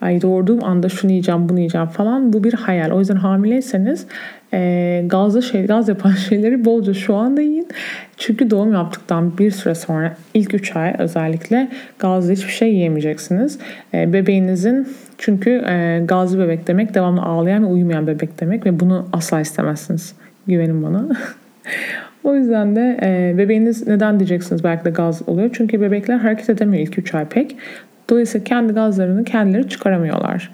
ay 0.00 0.22
doğurduğum 0.22 0.64
anda 0.64 0.88
şunu 0.88 1.10
yiyeceğim 1.10 1.48
bunu 1.48 1.58
yiyeceğim 1.58 1.86
falan 1.86 2.32
bu 2.32 2.44
bir 2.44 2.52
hayal. 2.52 2.90
O 2.90 2.98
yüzden 2.98 3.16
hamileyseniz 3.16 4.06
e, 4.52 5.02
gazlı 5.06 5.42
şey, 5.42 5.66
gaz 5.66 5.88
yapan 5.88 6.12
şeyleri 6.28 6.64
bolca 6.64 6.94
şu 6.94 7.14
anda 7.14 7.40
yiyin. 7.40 7.68
Çünkü 8.16 8.50
doğum 8.50 8.72
yaptıktan 8.72 9.38
bir 9.38 9.50
süre 9.50 9.74
sonra 9.74 10.16
ilk 10.34 10.54
3 10.54 10.76
ay 10.76 10.94
özellikle 10.98 11.68
gazlı 11.98 12.32
hiçbir 12.32 12.52
şey 12.52 12.72
yiyemeyeceksiniz. 12.74 13.58
E, 13.94 14.12
bebeğinizin 14.12 14.88
çünkü 15.18 15.50
e, 15.50 16.02
gazlı 16.04 16.38
bebek 16.38 16.66
demek 16.66 16.94
devamlı 16.94 17.22
ağlayan 17.22 17.62
ve 17.62 17.66
uyumayan 17.66 18.06
bebek 18.06 18.40
demek 18.40 18.66
ve 18.66 18.80
bunu 18.80 19.08
asla 19.12 19.40
istemezsiniz. 19.40 20.14
Güvenin 20.46 20.82
bana. 20.82 21.08
o 22.24 22.34
yüzden 22.34 22.76
de 22.76 22.98
e, 23.02 23.38
bebeğiniz 23.38 23.88
neden 23.88 24.18
diyeceksiniz 24.18 24.64
belki 24.64 24.84
de 24.84 24.90
gaz 24.90 25.28
oluyor. 25.28 25.50
Çünkü 25.52 25.80
bebekler 25.80 26.16
hareket 26.16 26.50
edemiyor 26.50 26.82
ilk 26.82 26.98
3 26.98 27.14
ay 27.14 27.24
pek. 27.24 27.56
Dolayısıyla 28.10 28.44
kendi 28.44 28.72
gazlarını 28.72 29.24
kendileri 29.24 29.68
çıkaramıyorlar. 29.68 30.50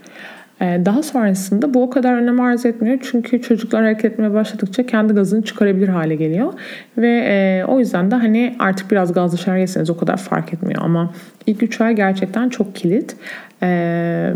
Ee, 0.61 0.81
daha 0.85 1.03
sonrasında 1.03 1.75
bu 1.75 1.83
o 1.83 1.91
kadar 1.91 2.15
önem 2.15 2.41
arz 2.41 2.67
etmiyor. 2.67 2.99
Çünkü 3.03 3.43
çocuklar 3.43 3.83
hareket 3.83 4.05
etmeye 4.05 4.35
başladıkça 4.35 4.87
kendi 4.87 5.13
gazını 5.13 5.43
çıkarabilir 5.43 5.89
hale 5.89 6.15
geliyor. 6.15 6.53
Ve 6.99 7.25
e, 7.29 7.65
o 7.69 7.79
yüzden 7.79 8.11
de 8.11 8.15
hani 8.15 8.57
artık 8.59 8.91
biraz 8.91 9.13
gazlı 9.13 9.39
şeyler 9.39 9.59
yeseniz 9.59 9.91
o 9.91 9.97
kadar 9.97 10.17
fark 10.17 10.55
etmiyor. 10.55 10.83
Ama 10.83 11.13
ilk 11.47 11.63
3 11.63 11.81
ay 11.81 11.95
gerçekten 11.95 12.49
çok 12.49 12.75
kilit. 12.75 13.17
Ee, 13.63 14.33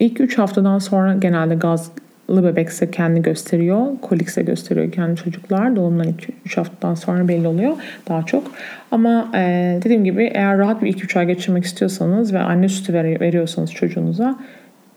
ilk 0.00 0.20
3 0.20 0.38
haftadan 0.38 0.78
sonra 0.78 1.14
genelde 1.14 1.54
gazlı 1.54 2.44
bebekse 2.44 2.90
kendi 2.90 3.22
gösteriyor. 3.22 3.86
Kolikse 4.02 4.42
gösteriyor 4.42 4.92
kendi 4.92 5.16
çocuklar. 5.16 5.76
Doğumdan 5.76 6.06
3 6.44 6.56
haftadan 6.56 6.94
sonra 6.94 7.28
belli 7.28 7.48
oluyor 7.48 7.72
daha 8.08 8.22
çok. 8.22 8.44
Ama 8.90 9.28
e, 9.34 9.78
dediğim 9.84 10.04
gibi 10.04 10.30
eğer 10.34 10.58
rahat 10.58 10.82
bir 10.82 10.92
2-3 10.92 11.18
ay 11.18 11.26
geçirmek 11.26 11.64
istiyorsanız 11.64 12.34
ve 12.34 12.38
anne 12.38 12.68
sütü 12.68 12.92
veriyorsanız 12.94 13.72
çocuğunuza 13.72 14.38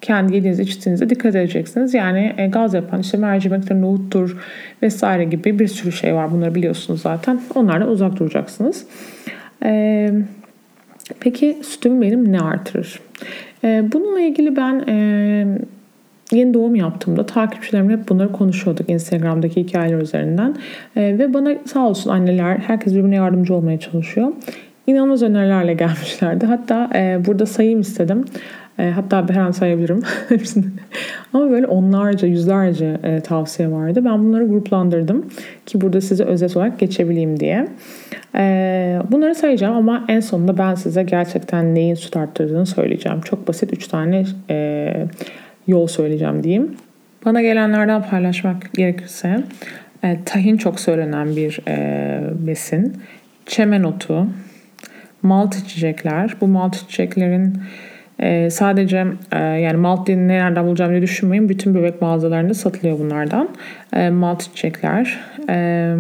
kendi 0.01 0.35
yediğiniz 0.35 0.59
içtiğinize 0.59 1.09
dikkat 1.09 1.35
edeceksiniz. 1.35 1.93
Yani 1.93 2.33
e, 2.37 2.47
gaz 2.47 2.73
yapan 2.73 2.99
işte 2.99 3.17
mercimektir, 3.17 3.81
nohuttur 3.81 4.37
vesaire 4.81 5.23
gibi 5.23 5.59
bir 5.59 5.67
sürü 5.67 5.91
şey 5.91 6.15
var. 6.15 6.31
Bunları 6.31 6.55
biliyorsunuz 6.55 7.01
zaten. 7.01 7.41
Onlardan 7.55 7.89
uzak 7.89 8.19
duracaksınız. 8.19 8.85
E, 9.63 10.11
peki 11.19 11.57
sütüm 11.63 12.01
benim 12.01 12.31
ne 12.31 12.39
artırır? 12.39 12.99
E, 13.63 13.83
bununla 13.91 14.19
ilgili 14.19 14.55
ben 14.55 14.83
e, 14.87 15.57
yeni 16.31 16.53
doğum 16.53 16.75
yaptığımda 16.75 17.25
takipçilerimle 17.25 17.93
hep 17.93 18.09
bunları 18.09 18.31
konuşuyorduk 18.31 18.89
Instagram'daki 18.89 19.61
hikayeler 19.63 20.01
üzerinden. 20.01 20.55
E, 20.95 21.01
ve 21.01 21.33
bana 21.33 21.55
sağ 21.65 21.87
olsun 21.87 22.09
anneler 22.09 22.57
herkes 22.57 22.93
birbirine 22.93 23.15
yardımcı 23.15 23.53
olmaya 23.53 23.79
çalışıyor. 23.79 24.31
İnanılmaz 24.89 25.23
önerilerle 25.23 25.73
gelmişlerdi. 25.73 26.45
Hatta 26.45 26.89
e, 26.95 27.25
burada 27.25 27.45
sayayım 27.45 27.81
istedim. 27.81 28.25
E, 28.79 28.89
hatta 28.89 29.29
her 29.29 29.41
an 29.41 29.51
sayabilirim 29.51 30.01
hepsini. 30.29 30.65
Ama 31.33 31.49
böyle 31.49 31.67
onlarca, 31.67 32.27
yüzlerce 32.27 32.97
e, 33.03 33.19
tavsiye 33.19 33.71
vardı. 33.71 34.05
Ben 34.05 34.19
bunları 34.19 34.47
gruplandırdım 34.47 35.25
ki 35.65 35.81
burada 35.81 36.01
size 36.01 36.23
özet 36.23 36.57
olarak 36.57 36.79
geçebileyim 36.79 37.39
diye. 37.39 37.67
E, 38.35 39.01
bunları 39.11 39.35
sayacağım 39.35 39.77
ama 39.77 40.05
en 40.07 40.19
sonunda 40.19 40.57
ben 40.57 40.75
size 40.75 41.03
gerçekten 41.03 41.75
neyin 41.75 41.95
süt 41.95 42.17
arttırdığını 42.17 42.65
söyleyeceğim. 42.65 43.21
Çok 43.21 43.47
basit 43.47 43.73
3 43.73 43.87
tane 43.87 44.25
e, 44.49 45.07
yol 45.67 45.87
söyleyeceğim 45.87 46.43
diyeyim. 46.43 46.75
Bana 47.25 47.41
gelenlerden 47.41 48.03
paylaşmak 48.09 48.73
gerekirse 48.73 49.43
e, 50.03 50.17
tahin 50.25 50.57
çok 50.57 50.79
söylenen 50.79 51.35
bir 51.35 51.59
e, 51.67 52.19
besin. 52.47 52.93
Çemen 53.45 53.83
otu, 53.83 54.27
malt 55.21 55.55
içecekler. 55.55 56.35
Bu 56.41 56.47
malt 56.47 56.75
içeceklerin 56.75 57.57
e, 58.19 58.49
sadece 58.49 59.07
e, 59.31 59.39
yani 59.39 59.77
malt 59.77 60.07
dilini 60.07 60.27
nereden 60.27 60.65
bulacağım 60.67 60.91
diye 60.91 61.01
düşünmeyin. 61.01 61.49
Bütün 61.49 61.75
bebek 61.75 62.01
mağazalarında 62.01 62.53
satılıyor 62.53 62.99
bunlardan. 62.99 63.49
E, 63.93 64.09
malt 64.09 64.41
içecekler. 64.41 65.19
E, 65.49 65.95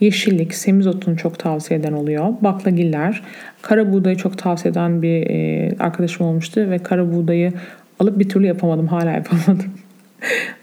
yeşillik, 0.00 0.54
semizotunu 0.54 1.16
çok 1.16 1.38
tavsiye 1.38 1.80
eden 1.80 1.92
oluyor. 1.92 2.34
Baklagiller, 2.40 3.22
kara 3.62 3.92
buğdayı 3.92 4.16
çok 4.16 4.38
tavsiye 4.38 4.72
eden 4.72 5.02
bir 5.02 5.30
e, 5.30 5.70
arkadaşım 5.78 6.26
olmuştu 6.26 6.70
ve 6.70 6.78
kara 6.78 7.12
buğdayı 7.12 7.52
alıp 8.00 8.18
bir 8.18 8.28
türlü 8.28 8.46
yapamadım. 8.46 8.86
Hala 8.86 9.10
yapamadım. 9.10 9.72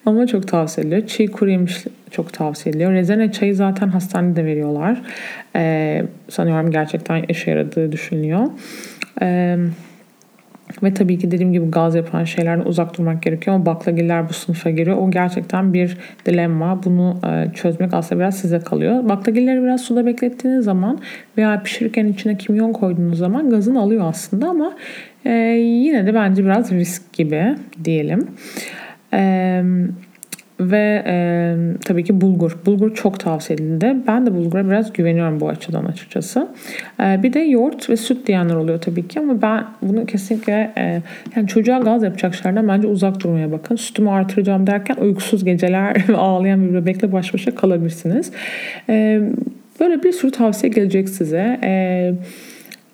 Ama 0.05 0.27
çok 0.27 0.47
tavsiye 0.47 0.87
ediliyor. 0.87 1.07
Çiğ 1.07 1.27
kuru 1.27 1.49
yemiş 1.49 1.83
çok 2.11 2.33
tavsiye 2.33 2.71
ediliyor. 2.71 2.91
Rezene 2.91 3.31
çayı 3.31 3.55
zaten 3.55 3.87
hastanede 3.87 4.45
veriyorlar. 4.45 5.01
Ee, 5.55 6.03
sanıyorum 6.29 6.71
gerçekten 6.71 7.23
işe 7.23 7.51
yaradığı 7.51 7.91
düşünülüyor. 7.91 8.47
Ee, 9.21 9.57
ve 10.83 10.93
tabii 10.93 11.17
ki 11.17 11.31
dediğim 11.31 11.53
gibi 11.53 11.71
gaz 11.71 11.95
yapan 11.95 12.23
şeylerden 12.23 12.65
uzak 12.65 12.97
durmak 12.97 13.23
gerekiyor 13.23 13.55
ama 13.55 13.65
baklagiller 13.65 14.29
bu 14.29 14.33
sınıfa 14.33 14.69
giriyor. 14.69 14.97
O 14.97 15.11
gerçekten 15.11 15.73
bir 15.73 15.97
dilemma. 16.25 16.83
Bunu 16.83 17.19
e, 17.27 17.53
çözmek 17.53 17.93
aslında 17.93 18.21
biraz 18.21 18.37
size 18.37 18.59
kalıyor. 18.59 19.09
Baklagilleri 19.09 19.63
biraz 19.63 19.81
suda 19.81 20.05
beklettiğiniz 20.05 20.65
zaman 20.65 20.99
veya 21.37 21.63
pişirirken 21.63 22.07
içine 22.07 22.37
kimyon 22.37 22.73
koyduğunuz 22.73 23.17
zaman 23.17 23.49
gazın 23.49 23.75
alıyor 23.75 24.05
aslında 24.09 24.49
ama 24.49 24.75
e, 25.25 25.31
yine 25.59 26.07
de 26.07 26.13
bence 26.13 26.43
biraz 26.45 26.71
risk 26.71 27.13
gibi 27.13 27.55
diyelim. 27.83 28.27
Eee 29.13 29.63
ve 30.59 31.03
e, 31.05 31.55
tabii 31.85 32.03
ki 32.03 32.21
bulgur. 32.21 32.57
Bulgur 32.65 32.95
çok 32.95 33.19
tavsiye 33.19 33.55
edildi. 33.55 33.95
Ben 34.07 34.25
de 34.25 34.33
bulgura 34.33 34.69
biraz 34.69 34.93
güveniyorum 34.93 35.39
bu 35.39 35.49
açıdan 35.49 35.85
açıkçası. 35.85 36.47
E, 36.99 37.23
bir 37.23 37.33
de 37.33 37.39
yoğurt 37.39 37.89
ve 37.89 37.97
süt 37.97 38.27
diyenler 38.27 38.55
oluyor 38.55 38.81
tabii 38.81 39.07
ki 39.07 39.19
ama 39.19 39.41
ben 39.41 39.65
bunu 39.81 40.05
kesinlikle 40.05 40.73
e, 40.77 41.01
yani 41.35 41.47
çocuğa 41.47 41.79
gaz 41.79 42.03
yapacak 42.03 42.35
şeylerden 42.35 42.67
bence 42.67 42.87
uzak 42.87 43.23
durmaya 43.23 43.51
bakın. 43.51 43.75
Sütümü 43.75 44.09
artıracağım 44.09 44.67
derken 44.67 44.95
uykusuz 44.95 45.45
geceler 45.45 45.95
ağlayan 46.15 46.69
bir 46.69 46.73
bebekle 46.73 47.11
baş 47.11 47.33
başa 47.33 47.55
kalabilirsiniz. 47.55 48.31
E, 48.89 49.21
böyle 49.79 50.03
bir 50.03 50.11
sürü 50.11 50.31
tavsiye 50.31 50.73
gelecek 50.73 51.09
size. 51.09 51.59
E, 51.63 52.13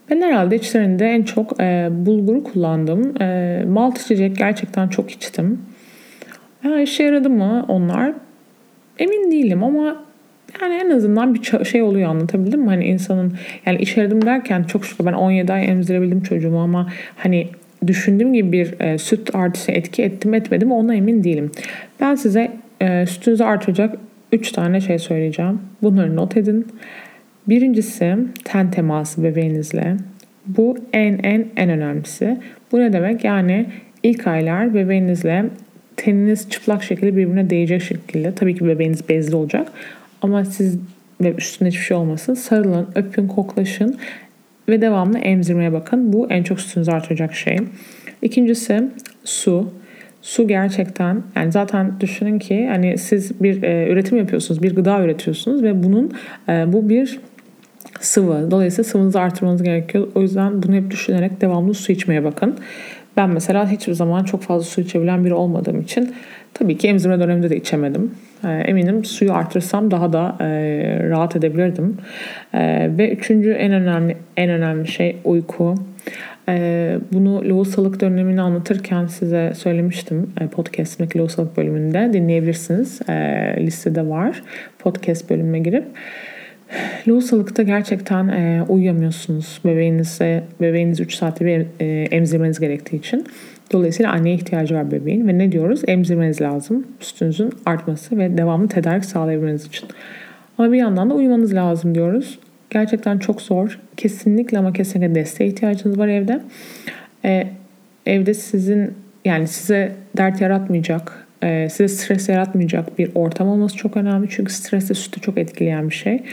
ben 0.10 0.22
herhalde 0.22 0.56
içlerinde 0.56 1.06
en 1.06 1.24
çok 1.24 1.60
e, 1.60 1.90
bulguru 1.92 2.44
kullandım. 2.44 3.22
E, 3.22 3.64
malt 3.68 4.02
içecek 4.02 4.38
gerçekten 4.38 4.88
çok 4.88 5.12
içtim. 5.12 5.60
Ha, 6.66 6.80
işe 6.80 7.04
yaradı 7.04 7.30
mı 7.30 7.66
onlar? 7.68 8.14
Emin 9.00 9.32
değilim 9.32 9.64
ama 9.64 10.06
yani 10.62 10.76
en 10.76 10.90
azından 10.90 11.34
bir 11.34 11.66
şey 11.66 11.82
oluyor 11.82 12.10
anlatabildim 12.10 12.62
mi? 12.62 12.68
Hani 12.68 12.86
insanın 12.86 13.34
yani 13.66 13.78
işe 13.78 14.02
yaradım 14.02 14.26
derken 14.26 14.64
çok 14.64 14.86
şükür 14.86 15.06
ben 15.06 15.14
17 15.14 15.54
ay 15.54 15.66
emzirebildim 15.66 16.24
çocuğumu 16.24 16.60
ama 16.60 16.90
hani 17.18 17.48
düşündüğüm 17.88 18.34
gibi 18.34 18.52
bir 18.52 18.80
e, 18.80 18.98
süt 18.98 19.36
artışı 19.36 19.72
etki 19.72 20.04
ettim 20.04 20.34
etmedim 20.34 20.72
ona 20.72 20.96
emin 20.96 21.24
değilim. 21.24 21.52
Ben 22.00 22.16
size 22.16 22.52
e, 22.82 23.06
sütünüzü 23.06 23.44
artıracak 23.44 23.98
3 24.32 24.52
tane 24.52 24.82
şey 24.82 25.00
söyleyeceğim. 25.00 25.60
Bunları 25.84 26.16
not 26.16 26.38
edin. 26.38 26.68
Birincisi 27.48 28.16
ten 28.44 28.72
teması 28.72 29.24
bebeğinizle. 29.24 29.98
Bu 30.46 30.78
en 30.94 31.20
en 31.24 31.46
en 31.58 31.70
önemlisi. 31.70 32.38
Bu 32.72 32.80
ne 32.80 32.94
demek? 32.94 33.24
Yani 33.24 33.66
ilk 34.04 34.28
aylar 34.28 34.74
bebeğinizle 34.74 35.46
teniniz 35.98 36.50
çıplak 36.50 36.84
şekilde 36.84 37.18
birbirine 37.18 37.50
değecek 37.50 37.82
şekilde. 37.82 38.36
Tabii 38.36 38.56
ki 38.56 38.68
bebeğiniz 38.68 39.10
bezli 39.10 39.36
olacak. 39.36 39.68
Ama 40.22 40.46
siz 40.46 40.78
ve 41.22 41.34
üstünde 41.34 41.70
hiçbir 41.70 41.84
şey 41.84 41.98
olmasın. 41.98 42.34
Sarılın, 42.34 42.88
öpün, 42.96 43.28
koklaşın 43.28 43.98
ve 44.70 44.82
devamlı 44.82 45.20
emzirmeye 45.20 45.74
bakın. 45.74 46.14
Bu 46.14 46.28
en 46.30 46.44
çok 46.44 46.60
sütünüzü 46.60 46.92
artıracak 46.92 47.36
şey. 47.36 47.58
İkincisi 48.22 48.84
su. 49.24 49.74
Su 50.22 50.48
gerçekten 50.48 51.24
yani 51.36 51.52
zaten 51.52 51.94
düşünün 52.00 52.40
ki 52.40 52.68
hani 52.68 52.98
siz 52.98 53.44
bir 53.44 53.64
e, 53.64 53.88
üretim 53.90 54.18
yapıyorsunuz, 54.18 54.64
bir 54.64 54.76
gıda 54.76 55.04
üretiyorsunuz 55.04 55.64
ve 55.64 55.84
bunun 55.84 56.14
e, 56.50 56.74
bu 56.74 56.90
bir 56.90 57.20
sıvı. 58.00 58.52
Dolayısıyla 58.52 58.84
sıvınızı 58.90 59.20
artırmanız 59.20 59.64
gerekiyor. 59.64 60.08
O 60.16 60.22
yüzden 60.22 60.64
bunu 60.64 60.76
hep 60.76 60.92
düşünerek 60.92 61.42
devamlı 61.42 61.74
su 61.74 61.92
içmeye 61.92 62.24
bakın. 62.24 62.56
Ben 63.18 63.30
mesela 63.30 63.72
hiçbir 63.72 63.94
zaman 63.94 64.24
çok 64.24 64.42
fazla 64.42 64.66
su 64.66 64.82
içebilen 64.82 65.26
biri 65.26 65.34
olmadığım 65.34 65.82
için 65.82 66.16
tabii 66.54 66.78
ki 66.78 66.88
emzirme 66.88 67.20
döneminde 67.20 67.50
de 67.50 67.58
içemedim. 67.58 68.12
E, 68.44 68.48
eminim 68.48 69.06
suyu 69.06 69.34
artırsam 69.34 69.92
daha 69.92 70.14
da 70.14 70.36
e, 70.40 70.46
rahat 71.10 71.36
edebilirdim. 71.36 71.98
E, 72.54 72.92
ve 72.98 73.12
üçüncü 73.12 73.52
en 73.52 73.74
önemli 73.74 74.18
en 74.38 74.50
önemli 74.50 74.88
şey 74.88 75.18
uyku. 75.24 75.76
E, 76.50 76.98
bunu 77.14 77.50
lohusalık 77.50 78.02
dönemini 78.02 78.42
anlatırken 78.42 79.06
size 79.06 79.54
söylemiştim 79.56 80.34
e, 80.42 80.48
podcast'imdeki 80.48 81.20
lohusalık 81.20 81.58
bölümünde 81.58 82.10
dinleyebilirsiniz. 82.14 83.02
Listede 83.58 84.10
var 84.10 84.44
podcast 84.80 85.30
bölümüne 85.30 85.60
girip. 85.60 85.86
Lohusalıkta 87.08 87.64
gerçekten 87.64 88.28
e, 88.28 88.64
uyuyamıyorsunuz. 88.70 89.60
Bebeğinize, 89.66 90.44
bebeğiniz 90.62 91.00
3 91.00 91.16
saatte 91.16 91.46
bir 91.46 91.66
e, 91.80 92.04
emzirmeniz 92.04 92.60
gerektiği 92.60 92.98
için. 92.98 93.26
Dolayısıyla 93.72 94.12
anneye 94.12 94.36
ihtiyacı 94.36 94.76
var 94.76 94.92
bebeğin 94.92 95.28
ve 95.28 95.38
ne 95.38 95.52
diyoruz? 95.52 95.82
Emzirmeniz 95.88 96.42
lazım. 96.42 96.88
Sütünüzün 97.00 97.54
artması 97.66 98.18
ve 98.18 98.38
devamlı 98.38 98.68
tedarik 98.68 99.06
sağlayabilmeniz 99.06 99.66
için. 99.66 99.90
Ama 100.58 100.72
bir 100.72 100.78
yandan 100.78 101.10
da 101.10 101.14
uyumanız 101.14 101.54
lazım 101.54 101.96
diyoruz. 101.96 102.40
Gerçekten 102.70 103.18
çok 103.18 103.42
zor. 103.42 103.80
Kesinlikle 103.98 104.58
ama 104.58 104.74
kesinlikle 104.74 105.16
desteğe 105.16 105.50
ihtiyacınız 105.50 105.98
var 106.00 106.08
evde. 106.08 106.42
Ee, 107.26 107.48
evde 108.06 108.34
sizin 108.34 108.94
yani 109.26 109.48
size 109.48 109.92
dert 110.18 110.42
yaratmayacak, 110.42 111.25
e, 111.46 111.70
size 111.70 111.88
stres 111.88 112.30
yaratmayacak 112.30 113.00
bir 113.00 113.12
ortam 113.16 113.48
olması 113.48 113.78
çok 113.78 113.98
önemli. 113.98 114.28
Çünkü 114.30 114.54
stres 114.54 114.90
de 114.90 114.94
sütü 114.94 115.22
çok 115.22 115.38
etkileyen 115.38 115.90
bir 115.90 115.96
şey. 115.96 116.24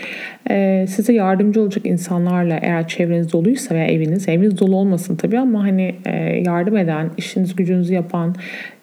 E, 0.51 0.87
size 0.89 1.13
yardımcı 1.13 1.61
olacak 1.63 1.87
insanlarla 1.87 2.59
eğer 2.63 2.89
çevreniz 2.89 3.33
doluysa 3.33 3.75
veya 3.75 3.87
eviniz, 3.87 4.29
eviniz 4.29 4.59
dolu 4.59 4.77
olmasın 4.77 5.17
tabii 5.17 5.39
ama 5.39 5.63
hani 5.63 5.95
e, 6.05 6.17
yardım 6.47 6.77
eden, 6.77 7.11
işiniz 7.17 7.57
gücünüzü 7.57 7.95
yapan, 7.95 8.35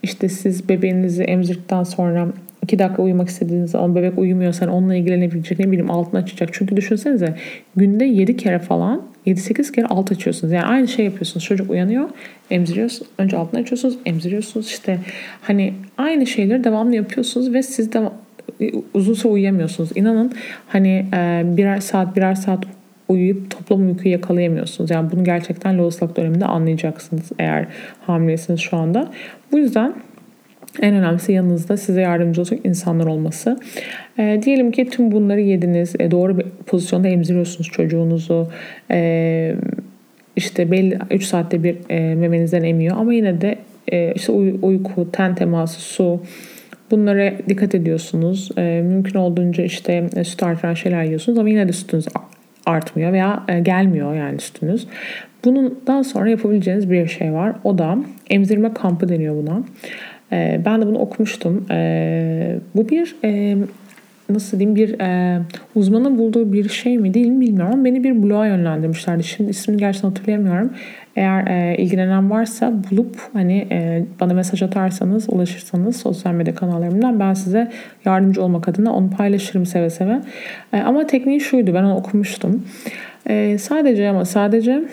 işte 0.03 0.29
siz 0.29 0.69
bebeğinizi 0.69 1.23
emzirdikten 1.23 1.83
sonra 1.83 2.27
2 2.63 2.79
dakika 2.79 3.01
uyumak 3.01 3.29
istediğiniz 3.29 3.71
zaman 3.71 3.95
bebek 3.95 4.17
uyumuyorsan 4.17 4.69
onunla 4.69 4.95
ilgilenebilecek 4.95 5.59
ne 5.59 5.67
bileyim 5.71 5.91
altını 5.91 6.19
açacak. 6.19 6.49
Çünkü 6.51 6.77
düşünsenize 6.77 7.35
günde 7.75 8.05
7 8.05 8.37
kere 8.37 8.59
falan 8.59 9.01
7-8 9.27 9.71
kere 9.71 9.85
alt 9.85 10.11
açıyorsunuz. 10.11 10.53
Yani 10.53 10.65
aynı 10.65 10.87
şey 10.87 11.05
yapıyorsunuz. 11.05 11.45
Çocuk 11.45 11.71
uyanıyor, 11.71 12.09
emziriyorsunuz. 12.51 13.11
Önce 13.17 13.37
altını 13.37 13.59
açıyorsunuz, 13.59 13.97
emziriyorsunuz. 14.05 14.67
İşte 14.67 14.99
hani 15.41 15.73
aynı 15.97 16.27
şeyleri 16.27 16.63
devamlı 16.63 16.95
yapıyorsunuz 16.95 17.53
ve 17.53 17.63
siz 17.63 17.93
de 17.93 18.01
uzun 18.93 19.13
süre 19.13 19.31
uyuyamıyorsunuz. 19.31 19.89
İnanın 19.95 20.33
hani 20.67 21.05
birer 21.57 21.77
saat 21.77 22.15
birer 22.15 22.35
saat 22.35 22.63
uyuyup 23.07 23.49
toplam 23.49 23.87
uykuyu 23.87 24.11
yakalayamıyorsunuz. 24.11 24.91
Yani 24.91 25.11
bunu 25.11 25.23
gerçekten 25.23 25.77
lohusalık 25.77 26.17
döneminde 26.17 26.45
anlayacaksınız 26.45 27.31
eğer 27.39 27.67
hamileysiniz 28.07 28.59
şu 28.59 28.77
anda. 28.77 29.11
Bu 29.51 29.57
yüzden 29.57 29.93
en 30.81 30.93
önemlisi 30.93 31.31
yanınızda 31.31 31.77
size 31.77 32.01
yardımcı 32.01 32.41
olacak 32.41 32.59
insanlar 32.63 33.05
olması. 33.05 33.59
E, 34.19 34.39
diyelim 34.43 34.71
ki 34.71 34.89
tüm 34.89 35.11
bunları 35.11 35.41
yediniz. 35.41 35.95
E, 35.99 36.11
doğru 36.11 36.37
bir 36.37 36.45
pozisyonda 36.65 37.07
emziriyorsunuz 37.07 37.69
çocuğunuzu. 37.69 38.47
E, 38.91 39.55
işte 40.35 40.71
belli 40.71 40.99
3 41.11 41.23
saatte 41.23 41.63
bir 41.63 41.77
e, 41.89 42.15
memenizden 42.15 42.63
emiyor 42.63 42.97
ama 42.97 43.13
yine 43.13 43.41
de 43.41 43.57
e, 43.91 44.13
işte 44.15 44.31
uy- 44.31 44.59
uyku, 44.61 45.11
ten 45.11 45.35
teması, 45.35 45.81
su 45.81 46.21
bunlara 46.91 47.33
dikkat 47.49 47.75
ediyorsunuz. 47.75 48.49
E, 48.57 48.81
mümkün 48.85 49.19
olduğunca 49.19 49.63
işte 49.63 50.09
e, 50.15 50.23
süt 50.23 50.43
artıran 50.43 50.73
şeyler 50.73 51.03
yiyorsunuz 51.03 51.39
ama 51.39 51.49
yine 51.49 51.67
de 51.67 51.73
sütünüz 51.73 52.05
artmıyor 52.65 53.13
veya 53.13 53.43
e, 53.47 53.59
gelmiyor 53.59 54.15
yani 54.15 54.39
sütünüz. 54.39 54.87
Bundan 55.45 56.01
sonra 56.01 56.29
yapabileceğiniz 56.29 56.91
bir 56.91 57.07
şey 57.07 57.33
var. 57.33 57.55
O 57.63 57.77
da 57.77 57.97
emzirme 58.29 58.73
kampı 58.73 59.09
deniyor 59.09 59.35
buna. 59.35 59.63
E, 60.31 60.61
ben 60.65 60.81
de 60.81 60.87
bunu 60.87 60.97
okumuştum. 60.97 61.65
E, 61.71 62.59
bu 62.75 62.89
bir 62.89 63.15
e, 63.23 63.57
nasıl 64.29 64.59
diyeyim 64.59 64.75
bir 64.75 64.99
e, 64.99 65.39
uzmanın 65.75 66.17
bulduğu 66.17 66.53
bir 66.53 66.69
şey 66.69 66.97
mi 66.97 67.13
değil 67.13 67.27
mi 67.27 67.41
bilmiyorum 67.41 67.85
beni 67.85 68.03
bir 68.03 68.23
bloğa 68.23 68.47
yönlendirmişlerdi. 68.47 69.23
Şimdi 69.23 69.49
ismini 69.49 69.77
gerçekten 69.77 70.09
hatırlayamıyorum. 70.09 70.73
Eğer 71.15 71.47
e, 71.47 71.77
ilgilenen 71.77 72.29
varsa 72.29 72.73
bulup 72.91 73.15
hani 73.33 73.67
e, 73.71 74.05
bana 74.19 74.33
mesaj 74.33 74.63
atarsanız, 74.63 75.29
ulaşırsanız 75.29 75.95
sosyal 75.95 76.33
medya 76.33 76.55
kanallarımdan 76.55 77.19
ben 77.19 77.33
size 77.33 77.71
yardımcı 78.05 78.43
olmak 78.43 78.67
adına 78.67 78.93
onu 78.93 79.09
paylaşırım 79.09 79.65
seve 79.65 79.89
seve. 79.89 80.21
E, 80.73 80.77
ama 80.77 81.07
tekniği 81.07 81.39
şuydu 81.39 81.73
ben 81.73 81.83
onu 81.83 81.95
okumuştum. 81.95 82.63
E, 83.29 83.57
sadece 83.57 84.09
ama 84.09 84.25
sadece 84.25 84.83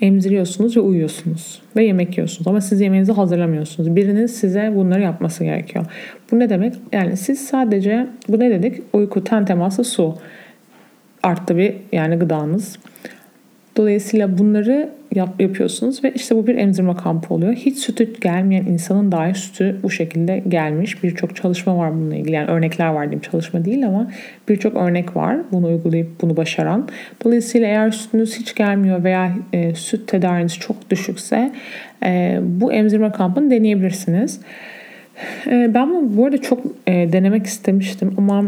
emziriyorsunuz 0.00 0.76
ve 0.76 0.80
uyuyorsunuz 0.80 1.62
ve 1.76 1.84
yemek 1.84 2.18
yiyorsunuz 2.18 2.48
ama 2.48 2.60
siz 2.60 2.80
yemeğinizi 2.80 3.12
hazırlamıyorsunuz. 3.12 3.96
Birinin 3.96 4.26
size 4.26 4.72
bunları 4.74 5.02
yapması 5.02 5.44
gerekiyor. 5.44 5.86
Bu 6.32 6.38
ne 6.38 6.50
demek? 6.50 6.74
Yani 6.92 7.16
siz 7.16 7.46
sadece 7.46 8.06
bu 8.28 8.38
ne 8.38 8.50
dedik? 8.50 8.82
Uyku, 8.92 9.24
ten 9.24 9.44
teması, 9.44 9.84
su. 9.84 10.14
Arttı 11.22 11.56
bir 11.56 11.74
yani 11.92 12.16
gıdanız. 12.16 12.78
Dolayısıyla 13.76 14.38
bunları 14.38 14.90
yap, 15.14 15.40
yapıyorsunuz 15.40 16.04
ve 16.04 16.12
işte 16.14 16.36
bu 16.36 16.46
bir 16.46 16.56
emzirme 16.56 16.94
kampı 16.94 17.34
oluyor. 17.34 17.52
Hiç 17.52 17.78
sütü 17.78 18.20
gelmeyen 18.20 18.64
insanın 18.64 19.12
dahi 19.12 19.34
sütü 19.34 19.76
bu 19.82 19.90
şekilde 19.90 20.42
gelmiş. 20.48 21.04
Birçok 21.04 21.36
çalışma 21.36 21.78
var 21.78 21.94
bununla 21.94 22.16
ilgili. 22.16 22.34
Yani 22.34 22.50
örnekler 22.50 22.88
var 22.88 23.02
diyeyim 23.02 23.20
çalışma 23.20 23.64
değil 23.64 23.86
ama 23.86 24.10
birçok 24.48 24.76
örnek 24.76 25.16
var 25.16 25.36
bunu 25.52 25.66
uygulayıp 25.66 26.08
bunu 26.20 26.36
başaran. 26.36 26.88
Dolayısıyla 27.24 27.68
eğer 27.68 27.90
sütünüz 27.90 28.38
hiç 28.38 28.54
gelmiyor 28.54 29.04
veya 29.04 29.32
e, 29.52 29.74
süt 29.74 30.08
tedariniz 30.08 30.58
çok 30.58 30.90
düşükse 30.90 31.52
e, 32.04 32.38
bu 32.42 32.72
emzirme 32.72 33.12
kampını 33.12 33.50
deneyebilirsiniz. 33.50 34.40
E, 35.46 35.74
ben 35.74 35.90
bunu 35.90 36.16
bu 36.16 36.26
arada 36.26 36.38
çok 36.38 36.60
e, 36.86 37.12
denemek 37.12 37.46
istemiştim 37.46 38.14
ama 38.18 38.44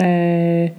e, 0.00 0.72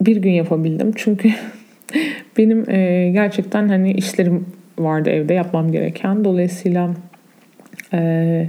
bir 0.00 0.16
gün 0.16 0.30
yapabildim. 0.30 0.92
Çünkü 0.96 1.30
benim 2.38 2.70
e, 2.70 3.10
gerçekten 3.10 3.68
hani 3.68 3.92
işlerim 3.92 4.46
vardı 4.78 5.10
evde 5.10 5.34
yapmam 5.34 5.72
gereken. 5.72 6.24
Dolayısıyla 6.24 6.90
e, 7.92 8.48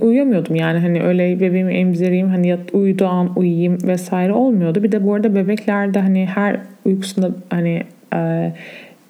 uyuyamıyordum 0.00 0.54
yani 0.54 0.78
hani 0.78 1.02
öyle 1.02 1.40
bebeğimi 1.40 1.74
emzireyim 1.74 2.28
hani 2.28 2.48
yat, 2.48 2.74
uyuduğu 2.74 3.06
an 3.06 3.38
uyuyayım 3.38 3.78
vesaire 3.82 4.32
olmuyordu. 4.32 4.82
Bir 4.82 4.92
de 4.92 5.06
bu 5.06 5.14
arada 5.14 5.34
bebeklerde 5.34 6.00
hani 6.00 6.26
her 6.26 6.60
uykusunda 6.84 7.30
hani 7.50 7.82
e, 8.14 8.52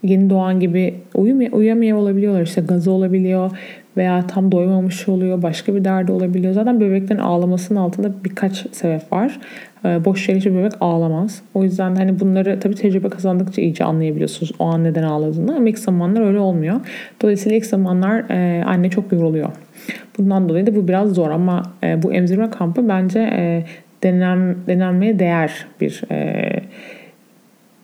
yeni 0.02 0.30
doğan 0.30 0.60
gibi 0.60 0.94
uyumay 1.14 1.48
uyuyamıyor 1.52 1.98
olabiliyorlar. 1.98 2.42
İşte 2.42 2.60
gazı 2.60 2.90
olabiliyor 2.90 3.50
veya 3.96 4.26
tam 4.26 4.52
doymamış 4.52 5.08
oluyor. 5.08 5.42
Başka 5.42 5.74
bir 5.74 5.84
derdi 5.84 6.12
olabiliyor. 6.12 6.52
Zaten 6.52 6.80
bebeklerin 6.80 7.20
ağlamasının 7.20 7.78
altında 7.78 8.12
birkaç 8.24 8.66
sebep 8.72 9.12
var. 9.12 9.40
Ee, 9.84 10.04
boş 10.04 10.28
yere 10.28 10.38
hiçbir 10.38 10.54
bebek 10.54 10.72
ağlamaz. 10.80 11.42
O 11.54 11.64
yüzden 11.64 11.94
hani 11.94 12.20
bunları 12.20 12.60
tabii 12.60 12.74
tecrübe 12.74 13.08
kazandıkça 13.08 13.62
iyice 13.62 13.84
anlayabiliyorsunuz 13.84 14.52
o 14.58 14.64
an 14.64 14.84
neden 14.84 15.02
ağladığını. 15.02 15.56
Ama 15.56 15.68
ilk 15.68 15.78
zamanlar 15.78 16.26
öyle 16.26 16.38
olmuyor. 16.38 16.80
Dolayısıyla 17.22 17.58
ilk 17.58 17.66
zamanlar 17.66 18.30
e, 18.30 18.64
anne 18.64 18.90
çok 18.90 19.12
yoruluyor. 19.12 19.50
Bundan 20.18 20.48
dolayı 20.48 20.66
da 20.66 20.76
bu 20.76 20.88
biraz 20.88 21.14
zor 21.14 21.30
ama 21.30 21.62
e, 21.82 22.02
bu 22.02 22.12
emzirme 22.12 22.50
kampı 22.50 22.88
bence 22.88 23.20
e, 23.20 23.64
denem, 24.02 24.56
denenmeye 24.66 25.18
değer 25.18 25.66
bir 25.80 26.02
e, 26.10 26.50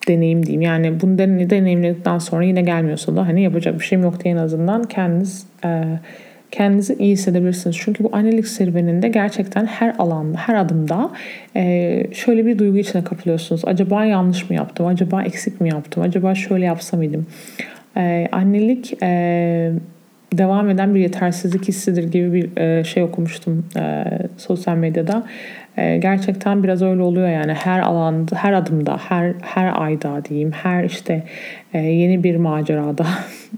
deneyim 0.08 0.46
diyeyim. 0.46 0.60
Yani 0.60 1.00
bunu 1.00 1.18
deneyimledikten 1.18 2.18
sonra 2.18 2.44
yine 2.44 2.62
gelmiyorsa 2.62 3.16
da 3.16 3.26
hani 3.26 3.42
yapacak 3.42 3.80
bir 3.80 3.84
şeyim 3.84 4.04
yok 4.04 4.24
diye 4.24 4.34
en 4.34 4.38
azından 4.38 4.84
kendiniz 4.84 5.46
e, 5.64 5.82
kendinizi 6.50 6.94
iyi 6.94 7.12
hissedebilirsiniz. 7.12 7.76
Çünkü 7.80 8.04
bu 8.04 8.10
annelik 8.12 8.46
serüveninde 8.46 9.08
gerçekten 9.08 9.66
her 9.66 9.94
alanda, 9.98 10.38
her 10.38 10.54
adımda 10.54 11.10
e, 11.56 12.02
şöyle 12.12 12.46
bir 12.46 12.58
duygu 12.58 12.78
içine 12.78 13.04
kapılıyorsunuz. 13.04 13.62
Acaba 13.64 14.04
yanlış 14.04 14.50
mı 14.50 14.56
yaptım? 14.56 14.86
Acaba 14.86 15.22
eksik 15.22 15.60
mi 15.60 15.68
yaptım? 15.68 16.02
Acaba 16.02 16.34
şöyle 16.34 16.64
yapsam 16.64 16.98
mıydım? 17.00 17.26
E, 17.96 18.28
annelik 18.32 19.02
e, 19.02 19.72
devam 20.38 20.70
eden 20.70 20.94
bir 20.94 21.00
yetersizlik 21.00 21.68
hissidir 21.68 22.04
gibi 22.12 22.32
bir 22.32 22.60
e, 22.60 22.84
şey 22.84 23.02
okumuştum 23.02 23.64
e, 23.76 24.04
sosyal 24.36 24.76
medyada. 24.76 25.26
E, 25.76 25.96
gerçekten 25.96 26.62
biraz 26.62 26.82
öyle 26.82 27.02
oluyor 27.02 27.28
yani 27.28 27.52
her 27.52 27.80
alanda, 27.80 28.36
her 28.36 28.52
adımda, 28.52 28.98
her 29.08 29.34
her 29.42 29.82
ayda 29.82 30.24
diyeyim, 30.24 30.52
her 30.52 30.84
işte 30.84 31.22
yeni 31.72 32.24
bir 32.24 32.36
macerada, 32.36 33.06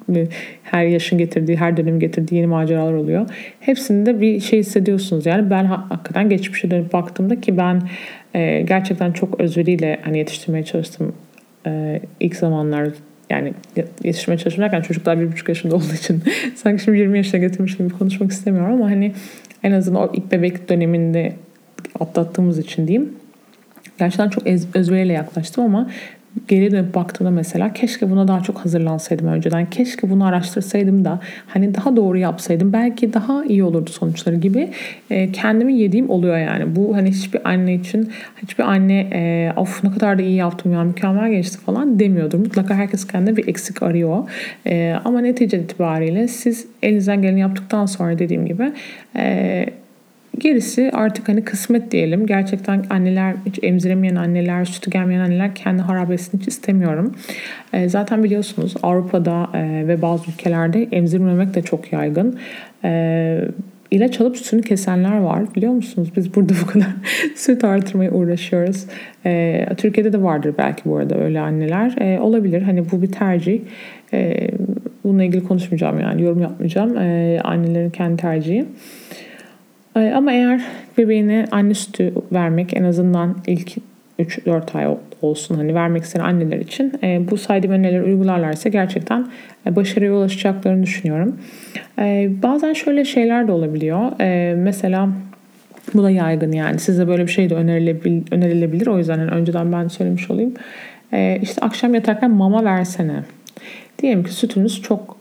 her 0.63 0.85
yaşın 0.85 1.19
getirdiği, 1.19 1.57
her 1.57 1.77
dönem 1.77 2.01
getirdiği 2.01 2.35
yeni 2.35 2.47
maceralar 2.47 2.93
oluyor. 2.93 3.27
Hepsinde 3.61 4.21
bir 4.21 4.41
şey 4.41 4.59
hissediyorsunuz. 4.59 5.27
Yani 5.27 5.51
ben 5.51 5.65
hakikaten 5.65 6.29
geçmişe 6.29 6.71
dönüp 6.71 6.93
baktığımda 6.93 7.41
ki 7.41 7.57
ben 7.57 7.83
gerçekten 8.65 9.13
çok 9.13 9.41
özveriyle 9.41 9.99
hani 10.05 10.19
yetiştirmeye 10.19 10.65
çalıştım 10.65 11.13
ilk 12.21 12.37
zamanlar 12.37 12.89
yani 13.31 13.55
yetişmeye 14.05 14.39
çalışırken 14.39 14.81
çocuklar 14.81 15.21
bir 15.21 15.33
buçuk 15.33 15.49
yaşında 15.49 15.77
olduğu 15.77 15.95
için 15.95 16.23
sanki 16.55 16.83
şimdi 16.83 16.99
20 16.99 17.17
yaşına 17.17 17.41
getirmiş 17.41 17.77
gibi 17.77 17.89
konuşmak 17.89 18.33
istemiyorum 18.33 18.75
ama 18.75 18.91
hani 18.91 19.13
en 19.63 19.73
azından 19.73 20.03
o 20.03 20.13
ilk 20.15 20.33
bebek 20.33 20.69
döneminde 20.69 21.33
atlattığımız 22.01 22.59
için 22.59 22.89
diyeyim. 22.89 23.13
Gerçekten 23.99 24.29
çok 24.29 24.47
özveriyle 24.75 25.13
yaklaştım 25.13 25.65
ama 25.65 25.91
geri 26.49 26.71
dönüp 26.71 26.95
baktığımda 26.95 27.31
mesela 27.31 27.73
keşke 27.73 28.11
buna 28.11 28.29
daha 28.29 28.43
çok 28.43 28.59
hazırlansaydım 28.59 29.27
önceden. 29.27 29.71
Keşke 29.71 30.11
bunu 30.11 30.25
araştırsaydım 30.25 31.05
da 31.05 31.21
hani 31.47 31.75
daha 31.75 31.97
doğru 31.97 32.19
yapsaydım 32.19 32.73
belki 32.73 33.13
daha 33.13 33.45
iyi 33.45 33.65
olurdu 33.65 33.91
sonuçları 33.91 34.37
gibi 34.37 34.71
e, 35.11 35.33
kendimi 35.33 35.79
yediğim 35.79 36.11
oluyor 36.11 36.39
yani. 36.39 36.77
Bu 36.77 36.97
hani 36.97 37.11
hiçbir 37.11 37.49
anne 37.49 37.75
için 37.75 38.11
hiçbir 38.43 38.65
anne 38.65 39.01
e, 39.13 39.53
of 39.57 39.85
ne 39.85 39.91
kadar 39.91 40.19
da 40.19 40.23
iyi 40.23 40.37
yaptım 40.37 40.73
ya 40.73 40.85
mükemmel 40.85 41.31
geçti 41.31 41.59
falan 41.59 41.99
demiyordur. 41.99 42.39
Mutlaka 42.39 42.75
herkes 42.75 43.07
kendine 43.07 43.37
bir 43.37 43.49
eksik 43.49 43.83
arıyor. 43.83 44.31
E, 44.67 44.97
ama 45.05 45.21
netice 45.21 45.59
itibariyle 45.59 46.29
siz 46.29 46.67
elinizden 46.83 47.23
geleni 47.23 47.41
yaptıktan 47.41 47.87
sonra 47.87 48.19
dediğim 48.19 48.47
gibi 48.47 48.73
e, 49.17 49.67
Gerisi 50.39 50.91
artık 50.93 51.29
hani 51.29 51.45
kısmet 51.45 51.91
diyelim. 51.91 52.27
Gerçekten 52.27 52.85
anneler, 52.91 53.35
hiç 53.47 53.59
emziremeyen 53.63 54.15
anneler, 54.15 54.65
sütü 54.65 54.91
gelmeyen 54.91 55.21
anneler 55.21 55.55
kendi 55.55 55.83
harabesini 55.83 56.41
hiç 56.41 56.49
istemiyorum. 56.49 57.15
E, 57.73 57.89
zaten 57.89 58.25
biliyorsunuz 58.25 58.75
Avrupa'da 58.83 59.51
e, 59.55 59.89
ve 59.89 60.03
bazı 60.03 60.31
ülkelerde 60.31 60.89
emzirmemek 60.93 61.55
de 61.55 61.63
çok 61.63 61.93
yaygın. 61.93 62.39
E, 62.85 63.41
ilaç 63.91 64.21
alıp 64.21 64.37
sütünü 64.37 64.63
kesenler 64.63 65.19
var. 65.19 65.55
Biliyor 65.55 65.73
musunuz? 65.73 66.13
Biz 66.17 66.35
burada 66.35 66.53
bu 66.63 66.67
kadar 66.67 66.89
süt 67.37 67.65
artırmaya 67.65 68.11
uğraşıyoruz. 68.11 68.87
E, 69.27 69.67
Türkiye'de 69.77 70.13
de 70.13 70.23
vardır 70.23 70.55
belki 70.59 70.83
bu 70.85 70.97
arada 70.97 71.19
öyle 71.19 71.41
anneler. 71.41 71.95
E, 72.01 72.21
olabilir. 72.21 72.63
Hani 72.63 72.91
bu 72.91 73.03
bir 73.03 73.13
tercih. 73.13 73.61
E, 74.13 74.51
bununla 75.05 75.25
ilgili 75.25 75.45
konuşmayacağım 75.45 76.01
yani. 76.01 76.23
Yorum 76.23 76.41
yapmayacağım. 76.41 76.97
E, 76.97 77.41
annelerin 77.45 77.91
kendi 77.91 78.17
tercihi. 78.17 78.65
Ama 79.99 80.33
eğer 80.33 80.61
bebeğine 80.99 81.47
anne 81.51 81.75
sütü 81.75 82.13
vermek 82.33 82.77
en 82.77 82.85
azından 82.85 83.37
ilk 83.47 83.77
3-4 84.19 84.79
ay 84.79 84.97
olsun 85.23 85.55
hani 85.55 85.75
vermek 85.75 86.03
isteyen 86.03 86.25
anneler 86.25 86.59
için 86.59 86.93
e, 87.03 87.31
bu 87.31 87.37
saydığım 87.39 87.71
önerileri 87.71 88.03
uygularlarsa 88.03 88.69
gerçekten 88.69 89.27
e, 89.67 89.77
başarıya 89.77 90.13
ulaşacaklarını 90.13 90.83
düşünüyorum. 90.83 91.39
E, 91.99 92.31
bazen 92.43 92.73
şöyle 92.73 93.05
şeyler 93.05 93.49
de 93.49 93.53
olabiliyor. 93.53 94.21
E, 94.21 94.55
mesela 94.55 95.09
bu 95.95 96.03
da 96.03 96.11
yaygın 96.11 96.53
yani 96.53 96.79
size 96.79 97.09
böyle 97.09 97.27
bir 97.27 97.33
şey 97.33 97.51
de 97.51 97.55
önerilebilir, 97.55 98.23
önerilebilir. 98.33 98.87
o 98.87 98.99
yüzden 98.99 99.19
hani 99.19 99.31
önceden 99.31 99.73
ben 99.73 99.89
söylemiş 99.89 100.31
olayım. 100.31 100.55
E, 101.13 101.39
işte 101.43 101.61
akşam 101.61 101.95
yatarken 101.95 102.31
mama 102.31 102.65
versene. 102.65 103.23
Diyelim 104.03 104.25
ki 104.25 104.33
sütünüz 104.33 104.83
çok 104.83 105.18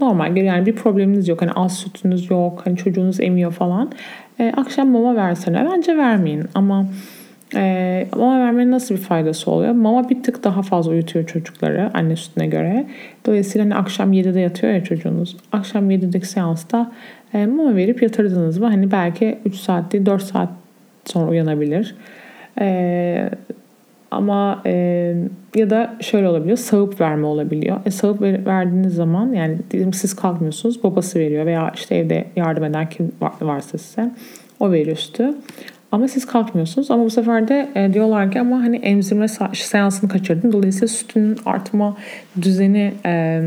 normal 0.00 0.36
yani 0.36 0.66
bir 0.66 0.74
probleminiz 0.74 1.28
yok. 1.28 1.42
Hani 1.42 1.52
az 1.52 1.78
sütünüz 1.78 2.30
yok. 2.30 2.62
Hani 2.64 2.76
çocuğunuz 2.76 3.20
emiyor 3.20 3.52
falan. 3.52 3.92
E, 4.40 4.52
akşam 4.56 4.88
mama 4.88 5.16
versene. 5.16 5.68
Bence 5.72 5.96
vermeyin. 5.96 6.44
Ama 6.54 6.86
e, 7.54 8.06
mama 8.16 8.40
vermenin 8.40 8.70
nasıl 8.70 8.94
bir 8.94 9.00
faydası 9.00 9.50
oluyor? 9.50 9.72
Mama 9.72 10.08
bir 10.10 10.22
tık 10.22 10.44
daha 10.44 10.62
fazla 10.62 10.90
uyutuyor 10.92 11.26
çocukları 11.26 11.90
anne 11.94 12.16
sütüne 12.16 12.46
göre. 12.46 12.86
Dolayısıyla 13.26 13.64
hani 13.64 13.74
akşam 13.74 14.12
7'de 14.12 14.40
yatıyor 14.40 14.72
ya 14.72 14.84
çocuğunuz. 14.84 15.36
Akşam 15.52 15.90
7'deki 15.90 16.26
seansta 16.26 16.92
e, 17.34 17.46
mama 17.46 17.76
verip 17.76 18.02
yatırdınız 18.02 18.58
mı? 18.58 18.66
Hani 18.66 18.92
belki 18.92 19.38
3 19.44 19.54
saat 19.56 19.92
değil 19.92 20.06
4 20.06 20.22
saat 20.22 20.48
sonra 21.04 21.30
uyanabilir. 21.30 21.94
E, 22.60 23.30
ama 24.10 24.62
e, 24.66 25.14
ya 25.54 25.70
da 25.70 25.96
şöyle 26.00 26.28
olabiliyor. 26.28 26.56
Sağıp 26.56 27.00
verme 27.00 27.26
olabiliyor. 27.26 27.76
E, 27.86 27.90
sağıp 27.90 28.22
ver, 28.22 28.46
verdiğiniz 28.46 28.94
zaman 28.94 29.32
yani 29.32 29.58
diyelim 29.70 29.92
siz 29.92 30.16
kalkmıyorsunuz. 30.16 30.84
Babası 30.84 31.18
veriyor 31.18 31.46
veya 31.46 31.72
işte 31.74 31.96
evde 31.96 32.24
yardım 32.36 32.64
eden 32.64 32.88
kim 32.88 33.12
varsa 33.40 33.78
size 33.78 34.10
o 34.60 34.72
veriyor 34.72 34.96
sütü. 34.96 35.34
Ama 35.92 36.08
siz 36.08 36.26
kalkmıyorsunuz. 36.26 36.90
Ama 36.90 37.04
bu 37.04 37.10
sefer 37.10 37.48
de 37.48 37.68
e, 37.74 37.92
diyorlar 37.92 38.30
ki 38.32 38.40
ama 38.40 38.56
hani 38.56 38.76
emzirme 38.76 39.28
seansını 39.54 40.10
kaçırdın. 40.10 40.52
Dolayısıyla 40.52 40.88
sütün 40.88 41.36
artma 41.46 41.96
düzeni 42.42 42.92
e, 43.06 43.42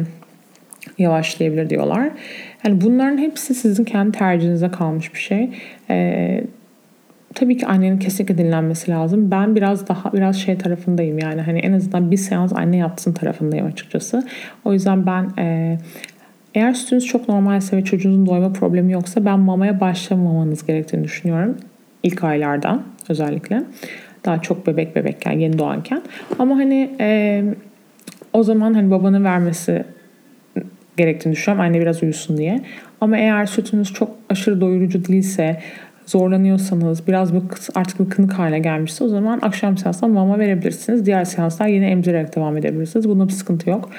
yavaşlayabilir 0.98 1.70
diyorlar. 1.70 2.10
Yani 2.66 2.82
bunların 2.82 3.18
hepsi 3.18 3.54
sizin 3.54 3.84
kendi 3.84 4.18
tercihinize 4.18 4.72
kalmış 4.72 5.14
bir 5.14 5.20
şey. 5.20 5.50
E, 5.90 6.44
tabii 7.40 7.58
ki 7.58 7.68
annenin 7.68 8.00
kesinlikle 8.00 8.38
dinlenmesi 8.38 8.92
lazım. 8.92 9.32
Ben 9.32 9.56
biraz 9.56 9.88
daha 9.88 10.14
biraz 10.14 10.36
şey 10.36 10.58
tarafındayım 10.58 11.20
yani 11.20 11.42
hani 11.42 11.60
en 11.60 11.74
azından 11.74 12.12
bir 12.12 12.18
seans 12.18 12.54
anne 12.54 12.78
yapsın 12.78 13.14
tarafındayım 13.14 13.66
açıkçası. 13.66 14.28
O 14.66 14.74
yüzden 14.74 15.06
ben 15.06 15.30
e, 15.38 15.78
eğer 16.56 16.74
sütünüz 16.74 17.06
çok 17.06 17.30
normalse 17.30 17.78
ve 17.78 17.84
çocuğunuzun 17.84 18.26
doyma 18.26 18.54
problemi 18.54 18.92
yoksa 18.92 19.26
ben 19.26 19.40
mamaya 19.40 19.80
başlamamanız 19.80 20.66
gerektiğini 20.66 21.04
düşünüyorum. 21.04 21.58
ilk 22.04 22.24
aylardan 22.24 22.84
özellikle. 23.10 23.64
Daha 24.26 24.42
çok 24.42 24.68
bebek 24.68 24.96
bebekken, 24.96 25.32
yeni 25.32 25.60
doğanken. 25.60 26.02
Ama 26.40 26.56
hani 26.56 26.92
e, 27.00 27.44
o 28.34 28.44
zaman 28.44 28.74
hani 28.74 28.92
babanın 28.92 29.24
vermesi 29.24 29.84
gerektiğini 30.98 31.32
düşünüyorum. 31.32 31.66
Anne 31.66 31.82
biraz 31.82 32.04
uyusun 32.04 32.38
diye. 32.38 32.62
Ama 33.02 33.18
eğer 33.18 33.46
sütünüz 33.46 33.94
çok 33.94 34.12
aşırı 34.30 34.62
doyurucu 34.62 35.06
değilse, 35.06 35.62
zorlanıyorsanız, 36.10 37.08
biraz 37.08 37.36
bu 37.36 37.44
artık 37.76 38.00
bir 38.00 38.10
kınık 38.10 38.34
hale 38.34 38.60
gelmişse 38.60 39.04
o 39.04 39.08
zaman 39.08 39.40
akşam 39.42 39.78
seansında 39.78 40.08
mama 40.08 40.40
verebilirsiniz. 40.40 41.06
Diğer 41.06 41.26
seanslar 41.26 41.68
yine 41.68 41.90
emzirerek 41.90 42.36
devam 42.36 42.58
edebilirsiniz. 42.58 43.10
Bunda 43.10 43.28
bir 43.28 43.34
sıkıntı 43.34 43.70
yok. 43.70 43.90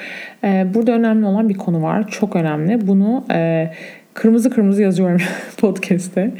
Ee, 0.43 0.67
burada 0.73 0.91
önemli 0.91 1.25
olan 1.25 1.49
bir 1.49 1.53
konu 1.53 1.83
var. 1.83 2.07
Çok 2.07 2.35
önemli. 2.35 2.87
Bunu 2.87 3.25
e, 3.31 3.71
kırmızı 4.13 4.49
kırmızı 4.49 4.81
yazıyorum 4.81 5.21
podcast'te. 5.57 6.31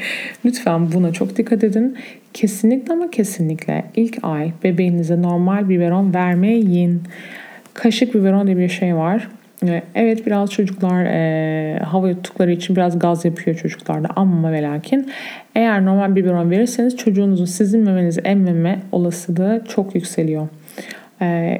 Lütfen 0.44 0.92
buna 0.92 1.12
çok 1.12 1.36
dikkat 1.36 1.64
edin. 1.64 1.96
Kesinlikle 2.34 2.92
ama 2.92 3.10
kesinlikle 3.10 3.84
ilk 3.96 4.18
ay 4.22 4.52
bebeğinize 4.64 5.22
normal 5.22 5.68
biberon 5.68 6.14
vermeyin. 6.14 7.02
Kaşık 7.74 8.14
biberon 8.14 8.46
diye 8.46 8.56
bir 8.56 8.68
şey 8.68 8.96
var. 8.96 9.28
Evet 9.94 10.26
biraz 10.26 10.50
çocuklar 10.50 11.04
e, 11.04 11.78
hava 11.78 12.08
yuttukları 12.08 12.52
için 12.52 12.76
biraz 12.76 12.98
gaz 12.98 13.24
yapıyor 13.24 13.56
çocuklarda 13.56 14.08
ama 14.16 14.52
ve 14.52 14.62
lakin 14.62 15.10
eğer 15.54 15.84
normal 15.84 16.16
biberon 16.16 16.50
verirseniz 16.50 16.96
çocuğunuzun 16.96 17.44
sizin 17.44 17.84
memenizi 17.84 18.20
emmeme 18.20 18.78
olasılığı 18.92 19.62
çok 19.68 19.94
yükseliyor. 19.94 20.48
E, 21.22 21.58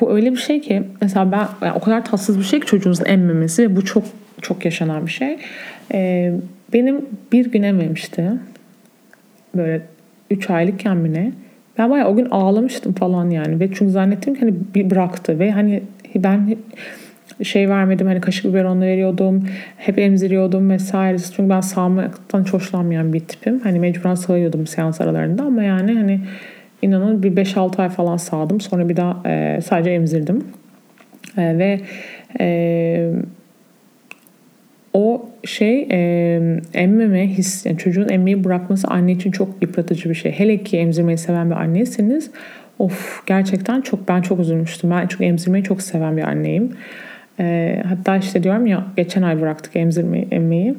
bu 0.00 0.12
öyle 0.12 0.32
bir 0.32 0.36
şey 0.36 0.60
ki 0.60 0.82
mesela 1.00 1.32
ben 1.32 1.66
yani 1.66 1.76
o 1.76 1.80
kadar 1.80 2.04
tatsız 2.04 2.38
bir 2.38 2.44
şey 2.44 2.60
ki 2.60 2.66
çocuğunuzun 2.66 3.04
emmemesi 3.04 3.76
bu 3.76 3.84
çok 3.84 4.04
çok 4.42 4.64
yaşanan 4.64 5.06
bir 5.06 5.10
şey. 5.10 5.38
E, 5.94 6.32
benim 6.72 7.06
bir 7.32 7.52
gün 7.52 7.62
emmemişti. 7.62 8.30
Böyle 9.54 9.82
3 10.30 10.50
aylıkken 10.50 10.96
mi 10.96 11.12
ne? 11.12 11.32
Ben 11.78 11.90
bayağı 11.90 12.08
o 12.08 12.16
gün 12.16 12.28
ağlamıştım 12.30 12.92
falan 12.92 13.30
yani. 13.30 13.60
Ve 13.60 13.68
çünkü 13.68 13.90
zannettim 13.90 14.34
ki 14.34 14.40
hani 14.40 14.54
bir 14.74 14.90
bıraktı 14.90 15.38
ve 15.38 15.50
hani 15.50 15.82
ben 16.16 16.56
şey 17.42 17.68
vermedim 17.68 18.06
hani 18.06 18.20
kaşık 18.20 18.44
biberonla 18.44 18.84
veriyordum. 18.84 19.48
Hep 19.76 19.98
emziriyordum 19.98 20.70
vesaire. 20.70 21.18
Çünkü 21.18 21.50
ben 21.50 21.60
sağmaktan 21.60 22.44
hoşlanmayan 22.44 23.12
bir 23.12 23.20
tipim. 23.20 23.60
Hani 23.60 23.78
mecburen 23.80 24.14
sağıyordum 24.14 24.66
seans 24.66 25.00
aralarında 25.00 25.42
ama 25.42 25.62
yani 25.62 25.94
hani 25.94 26.20
inanın 26.82 27.22
bir 27.22 27.36
5-6 27.36 27.82
ay 27.82 27.88
falan 27.88 28.16
sağdım. 28.16 28.60
Sonra 28.60 28.88
bir 28.88 28.96
daha 28.96 29.28
e, 29.28 29.60
sadece 29.60 29.90
emzirdim. 29.90 30.44
E, 31.38 31.58
ve 31.58 31.80
e, 32.40 33.10
o 34.92 35.28
şey 35.44 35.88
e, 35.90 36.60
emmeme 36.74 37.28
his, 37.28 37.66
yani 37.66 37.78
çocuğun 37.78 38.08
emmeyi 38.08 38.44
bırakması 38.44 38.88
anne 38.88 39.12
için 39.12 39.30
çok 39.30 39.62
yıpratıcı 39.62 40.10
bir 40.10 40.14
şey. 40.14 40.32
Hele 40.32 40.58
ki 40.58 40.78
emzirmeyi 40.78 41.18
seven 41.18 41.50
bir 41.50 41.56
anneyseniz 41.56 42.30
of 42.78 43.26
gerçekten 43.26 43.80
çok 43.80 44.08
ben 44.08 44.22
çok 44.22 44.40
üzülmüştüm. 44.40 44.90
Ben 44.90 45.06
çünkü 45.06 45.24
emzirmeyi 45.24 45.64
çok 45.64 45.82
seven 45.82 46.16
bir 46.16 46.22
anneyim. 46.22 46.72
E, 47.40 47.76
hatta 47.88 48.16
işte 48.16 48.42
diyorum 48.42 48.66
ya 48.66 48.84
geçen 48.96 49.22
ay 49.22 49.40
bıraktık 49.40 49.76
emzirmeyi, 49.76 50.28
emmeyi. 50.30 50.74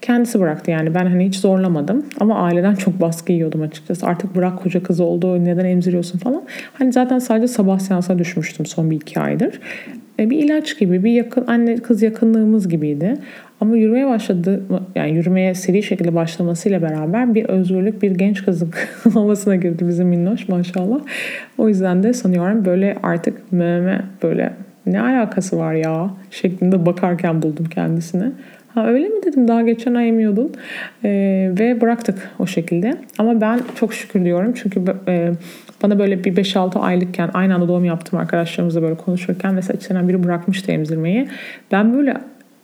Kendisi 0.00 0.40
bıraktı 0.40 0.70
yani 0.70 0.94
ben 0.94 1.06
hani 1.06 1.26
hiç 1.26 1.36
zorlamadım 1.36 2.06
ama 2.20 2.38
aileden 2.38 2.74
çok 2.74 3.00
baskı 3.00 3.32
yiyordum 3.32 3.62
açıkçası. 3.62 4.06
Artık 4.06 4.36
bırak 4.36 4.62
koca 4.62 4.82
kız 4.82 5.00
oldu 5.00 5.44
neden 5.44 5.64
emziriyorsun 5.64 6.18
falan. 6.18 6.42
Hani 6.72 6.92
zaten 6.92 7.18
sadece 7.18 7.48
sabah 7.48 7.78
seansa 7.78 8.18
düşmüştüm 8.18 8.66
son 8.66 8.90
bir 8.90 8.96
iki 8.96 9.20
aydır. 9.20 9.60
e, 10.18 10.30
bir 10.30 10.38
ilaç 10.38 10.78
gibi, 10.78 11.04
bir 11.04 11.10
yakın 11.12 11.46
anne 11.46 11.76
kız 11.76 12.02
yakınlığımız 12.02 12.68
gibiydi. 12.68 13.16
Ama 13.60 13.76
yürümeye 13.76 14.06
başladı, 14.06 14.62
yani 14.94 15.10
yürümeye 15.10 15.54
seri 15.54 15.82
şekilde 15.82 16.14
başlamasıyla 16.14 16.82
beraber 16.82 17.34
bir 17.34 17.44
özgürlük, 17.44 18.02
bir 18.02 18.10
genç 18.10 18.44
kızlık 18.44 18.88
havasına 19.14 19.56
girdi 19.56 19.88
bizim 19.88 20.08
minnoş 20.08 20.48
maşallah. 20.48 21.00
O 21.58 21.68
yüzden 21.68 22.02
de 22.02 22.12
sanıyorum 22.12 22.64
böyle 22.64 22.96
artık 23.02 23.52
meme 23.52 24.02
böyle 24.22 24.52
ne 24.86 25.00
alakası 25.00 25.58
var 25.58 25.74
ya 25.74 26.10
şeklinde 26.30 26.86
bakarken 26.86 27.42
buldum 27.42 27.64
kendisini. 27.64 28.32
Ha 28.74 28.86
öyle 28.86 29.08
mi 29.08 29.22
dedim 29.26 29.48
daha 29.48 29.62
geçen 29.62 29.94
ay 29.94 30.08
emiyordun 30.08 30.52
ee, 31.04 31.50
ve 31.58 31.80
bıraktık 31.80 32.30
o 32.38 32.46
şekilde. 32.46 32.94
Ama 33.18 33.40
ben 33.40 33.60
çok 33.74 33.94
şükür 33.94 34.24
diyorum 34.24 34.52
çünkü 34.56 34.82
e, 35.08 35.32
bana 35.82 35.98
böyle 35.98 36.24
bir 36.24 36.36
5-6 36.36 36.78
aylıkken 36.78 37.30
aynı 37.34 37.54
anda 37.54 37.68
doğum 37.68 37.84
yaptım 37.84 38.18
arkadaşlarımızla 38.18 38.82
böyle 38.82 38.94
konuşurken 38.94 39.54
mesela 39.54 39.76
içlerinden 39.76 40.08
biri 40.08 40.24
bırakmıştı 40.24 40.72
emzirmeyi. 40.72 41.28
Ben 41.72 41.94
böyle 41.94 42.14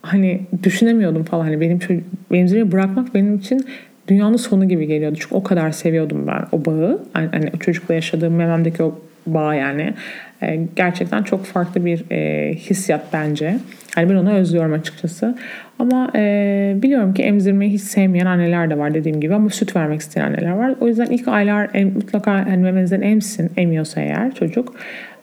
hani 0.03 0.41
düşünemiyordum 0.63 1.25
falan 1.25 1.45
hani 1.45 1.61
benim 1.61 1.79
çocuk, 1.79 2.05
emzirmeyi 2.31 2.73
bırakmak 2.73 3.15
benim 3.15 3.35
için 3.35 3.67
dünyanın 4.09 4.37
sonu 4.37 4.69
gibi 4.69 4.87
geliyordu. 4.87 5.19
Çünkü 5.21 5.35
o 5.35 5.43
kadar 5.43 5.71
seviyordum 5.71 6.27
ben 6.27 6.43
o 6.53 6.65
bağı. 6.65 7.03
Hani, 7.13 7.29
hani 7.33 7.51
o 7.57 7.59
çocukla 7.59 7.95
yaşadığım 7.95 8.35
mememdeki 8.35 8.83
o 8.83 8.99
bağ 9.27 9.55
yani. 9.55 9.95
E, 10.43 10.61
gerçekten 10.77 11.23
çok 11.23 11.45
farklı 11.45 11.85
bir 11.85 12.11
e, 12.11 12.55
hissiyat 12.55 13.03
bence. 13.13 13.57
Hani 13.95 14.11
ben 14.11 14.15
onu 14.15 14.33
özlüyorum 14.33 14.73
açıkçası. 14.73 15.37
Ama 15.79 16.11
e, 16.15 16.75
biliyorum 16.77 17.15
ki 17.15 17.23
emzirmeyi 17.23 17.73
hiç 17.73 17.81
sevmeyen 17.81 18.27
anneler 18.27 18.71
de 18.71 18.79
var 18.79 18.95
dediğim 18.95 19.21
gibi 19.21 19.35
ama 19.35 19.51
süt 19.51 19.77
vermek 19.77 20.01
isteyen 20.01 20.27
anneler 20.27 20.51
var. 20.51 20.75
O 20.81 20.89
yüzden 20.89 21.07
ilk 21.07 21.29
aylar 21.29 21.71
em, 21.75 21.93
mutlaka 21.93 22.33
hani 22.33 22.57
memenizden 22.57 23.01
emsin 23.01 23.51
emiyorsa 23.57 24.01
eğer 24.01 24.35
çocuk. 24.35 24.75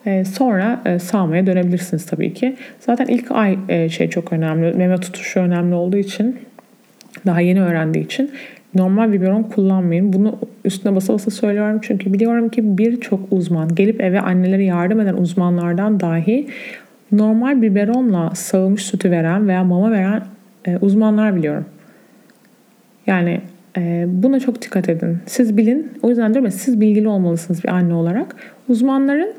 E, 0.06 0.24
sonra 0.24 0.80
e, 0.86 0.98
sağmaya 0.98 1.46
dönebilirsiniz 1.46 2.06
tabii 2.06 2.34
ki. 2.34 2.56
Zaten 2.80 3.06
ilk 3.06 3.30
ay 3.30 3.58
e, 3.68 3.88
şey 3.88 4.10
çok 4.10 4.32
önemli. 4.32 4.76
Meme 4.76 4.96
tutuşu 4.96 5.40
önemli 5.40 5.74
olduğu 5.74 5.96
için 5.96 6.38
daha 7.26 7.40
yeni 7.40 7.62
öğrendiği 7.62 8.04
için 8.04 8.30
normal 8.74 9.12
biberon 9.12 9.42
kullanmayın. 9.42 10.12
Bunu 10.12 10.38
üstüne 10.64 10.94
basa 10.94 11.14
basa 11.14 11.30
söylüyorum 11.30 11.78
çünkü 11.82 12.12
biliyorum 12.12 12.48
ki 12.48 12.78
birçok 12.78 13.20
uzman 13.30 13.74
gelip 13.74 14.00
eve 14.00 14.20
annelere 14.20 14.64
yardım 14.64 15.00
eden 15.00 15.14
uzmanlardan 15.14 16.00
dahi 16.00 16.46
normal 17.12 17.62
biberonla 17.62 18.30
sağılmış 18.34 18.82
sütü 18.82 19.10
veren 19.10 19.48
veya 19.48 19.64
mama 19.64 19.90
veren 19.90 20.22
e, 20.66 20.76
uzmanlar 20.76 21.36
biliyorum. 21.36 21.64
Yani 23.06 23.40
e, 23.76 24.04
buna 24.08 24.40
çok 24.40 24.62
dikkat 24.62 24.88
edin. 24.88 25.18
Siz 25.26 25.56
bilin. 25.56 25.92
O 26.02 26.08
yüzden 26.08 26.34
diyorum 26.34 26.44
ya 26.44 26.50
siz 26.50 26.80
bilgili 26.80 27.08
olmalısınız 27.08 27.64
bir 27.64 27.68
anne 27.68 27.94
olarak. 27.94 28.36
Uzmanların 28.68 29.32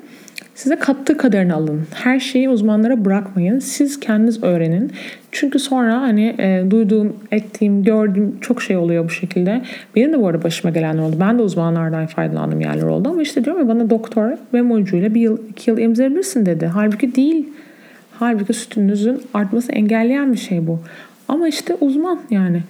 Size 0.60 0.76
kattığı 0.76 1.18
kadarını 1.18 1.56
alın. 1.56 1.82
Her 1.94 2.20
şeyi 2.20 2.50
uzmanlara 2.50 3.06
bırakmayın. 3.06 3.60
Siz 3.60 4.00
kendiniz 4.00 4.44
öğrenin. 4.44 4.92
Çünkü 5.32 5.60
sonra 5.60 6.02
hani 6.02 6.36
e, 6.40 6.72
duyduğum, 6.72 7.16
ettiğim, 7.32 7.84
gördüğüm 7.84 8.40
çok 8.40 8.62
şey 8.62 8.78
oluyor 8.78 9.06
bu 9.06 9.10
şekilde. 9.10 9.62
Benim 9.96 10.14
de 10.14 10.20
bu 10.20 10.28
arada 10.28 10.44
başıma 10.44 10.74
gelenler 10.74 11.04
oldu. 11.04 11.16
Ben 11.20 11.38
de 11.38 11.42
uzmanlardan 11.42 12.08
faydalandığım 12.08 12.62
yerler 12.62 12.84
oldu. 12.84 13.10
Ama 13.10 13.22
işte 13.22 13.46
diyorum 13.46 13.62
ya 13.62 13.68
bana 13.68 13.90
doktor 13.90 14.32
memo 14.52 14.76
ucuyla 14.76 15.14
bir 15.14 15.22
yıl, 15.22 15.38
iki 15.50 15.70
yıl 15.70 15.78
emzirebilirsin 15.78 16.46
dedi. 16.46 16.66
Halbuki 16.66 17.16
değil. 17.16 17.48
Halbuki 18.20 18.54
sütünüzün 18.54 19.22
artması 19.34 19.72
engelleyen 19.72 20.34
bir 20.34 20.38
şey 20.38 20.68
bu. 20.68 20.80
Ama 21.28 21.48
işte 21.48 21.76
uzman 21.82 22.20
yani 22.30 22.62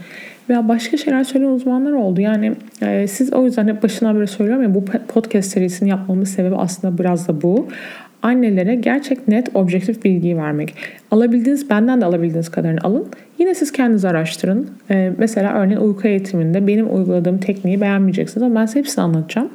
veya 0.49 0.67
başka 0.67 0.97
şeyler 0.97 1.23
söyleyen 1.23 1.51
uzmanlar 1.51 1.91
oldu. 1.91 2.21
Yani 2.21 2.51
e, 2.81 3.07
siz 3.07 3.33
o 3.33 3.45
yüzden 3.45 3.67
hep 3.67 3.83
başından 3.83 4.19
beri 4.19 4.27
söylüyorum 4.27 4.63
ya 4.63 4.75
bu 4.75 4.85
podcast 4.85 5.51
serisini 5.51 5.89
yapmamın 5.89 6.23
sebebi 6.23 6.55
aslında 6.55 6.97
biraz 6.97 7.27
da 7.27 7.41
bu. 7.41 7.67
Annelere 8.21 8.75
gerçek 8.75 9.27
net 9.27 9.55
objektif 9.55 10.03
bilgiyi 10.03 10.38
vermek. 10.38 10.75
Alabildiğiniz 11.12 11.69
benden 11.69 12.01
de 12.01 12.05
alabildiğiniz 12.05 12.49
kadarını 12.49 12.79
alın. 12.83 13.07
Yine 13.38 13.55
siz 13.55 13.71
kendiniz 13.71 14.05
araştırın. 14.05 14.69
E, 14.91 15.12
mesela 15.17 15.53
örneğin 15.53 15.79
uyku 15.79 16.07
eğitiminde 16.07 16.67
benim 16.67 16.95
uyguladığım 16.95 17.38
tekniği 17.38 17.81
beğenmeyeceksiniz 17.81 18.43
ama 18.43 18.55
ben 18.55 18.65
size 18.65 18.79
hepsini 18.79 19.03
anlatacağım. 19.03 19.49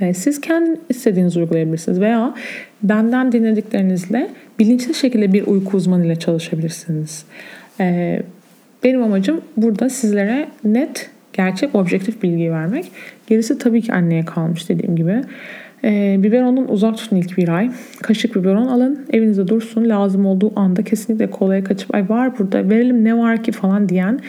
E, 0.00 0.14
siz 0.14 0.40
kendi 0.40 0.80
istediğinizi 0.88 1.38
uygulayabilirsiniz 1.38 2.00
veya 2.00 2.34
benden 2.82 3.32
dinlediklerinizle 3.32 4.30
bilinçli 4.58 4.94
şekilde 4.94 5.32
bir 5.32 5.46
uyku 5.46 5.76
uzmanı 5.76 6.06
ile 6.06 6.16
çalışabilirsiniz. 6.16 7.24
E, 7.80 8.18
benim 8.84 9.02
amacım 9.02 9.40
burada 9.56 9.88
sizlere 9.88 10.48
net, 10.64 11.10
gerçek, 11.32 11.74
objektif 11.74 12.22
bilgi 12.22 12.52
vermek. 12.52 12.92
Gerisi 13.26 13.58
tabii 13.58 13.82
ki 13.82 13.92
anneye 13.92 14.24
kalmış 14.24 14.68
dediğim 14.68 14.96
gibi. 14.96 15.22
E, 15.84 16.16
biberonun 16.18 16.68
uzak 16.68 16.96
tutun 16.96 17.16
ilk 17.16 17.38
bir 17.38 17.48
ay. 17.48 17.70
Kaşık 18.02 18.36
biberon 18.36 18.66
alın. 18.66 19.06
Evinizde 19.12 19.48
dursun. 19.48 19.88
Lazım 19.88 20.26
olduğu 20.26 20.60
anda 20.60 20.82
kesinlikle 20.82 21.30
kolaya 21.30 21.64
kaçıp 21.64 21.94
ay 21.94 22.08
var 22.08 22.38
burada 22.38 22.70
verelim 22.70 23.04
ne 23.04 23.18
var 23.18 23.42
ki 23.42 23.52
falan 23.52 23.88
diyen 23.88 24.20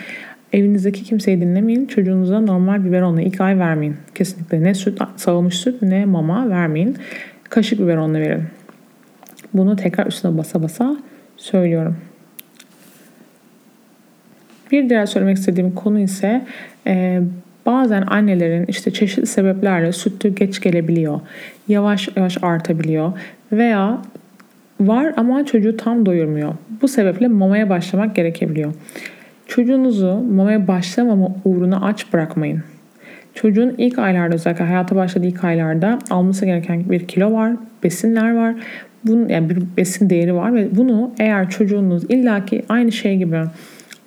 evinizdeki 0.53 1.03
kimseyi 1.03 1.41
dinlemeyin. 1.41 1.85
Çocuğunuza 1.85 2.39
normal 2.39 2.85
biberonla 2.85 3.21
ilk 3.21 3.41
ay 3.41 3.59
vermeyin. 3.59 3.95
Kesinlikle 4.15 4.63
ne 4.63 4.73
süt, 4.73 4.99
sağılmış 5.15 5.55
süt 5.55 5.81
ne 5.81 6.05
mama 6.05 6.49
vermeyin. 6.49 6.97
Kaşık 7.49 7.79
biberonla 7.79 8.19
verin. 8.19 8.43
Bunu 9.53 9.75
tekrar 9.75 10.05
üstüne 10.05 10.38
basa 10.38 10.63
basa 10.63 10.97
söylüyorum. 11.38 11.97
Bir 14.71 14.89
diğer 14.89 15.05
söylemek 15.05 15.38
istediğim 15.38 15.75
konu 15.75 15.99
ise 15.99 16.41
e, 16.88 17.21
bazen 17.65 18.01
annelerin 18.01 18.65
işte 18.65 18.91
çeşitli 18.91 19.25
sebeplerle 19.25 19.91
sütü 19.91 20.36
geç 20.36 20.62
gelebiliyor. 20.62 21.19
Yavaş 21.67 22.10
yavaş 22.15 22.38
artabiliyor 22.41 23.12
veya 23.51 24.01
var 24.79 25.13
ama 25.17 25.45
çocuğu 25.45 25.77
tam 25.77 26.05
doyurmuyor. 26.05 26.53
Bu 26.82 26.88
sebeple 26.88 27.27
mamaya 27.27 27.69
başlamak 27.69 28.15
gerekebiliyor. 28.15 28.73
Çocuğunuzu 29.47 30.23
mamaya 30.32 30.67
başlamama 30.67 31.27
uğruna 31.45 31.82
aç 31.82 32.13
bırakmayın. 32.13 32.63
Çocuğun 33.34 33.75
ilk 33.77 33.99
aylarda 33.99 34.36
özellikle 34.36 34.65
hayata 34.65 34.95
başladığı 34.95 35.27
ilk 35.27 35.43
aylarda 35.43 35.99
alması 36.10 36.45
gereken 36.45 36.89
bir 36.89 37.08
kilo 37.08 37.34
var, 37.34 37.53
besinler 37.84 38.36
var. 38.36 38.55
Bunun 39.05 39.29
yani 39.29 39.49
bir 39.49 39.58
besin 39.77 40.10
değeri 40.10 40.36
var 40.36 40.55
ve 40.55 40.75
bunu 40.75 41.12
eğer 41.19 41.49
çocuğunuz 41.49 42.03
illaki 42.03 42.63
aynı 42.69 42.91
şey 42.91 43.17
gibi 43.17 43.41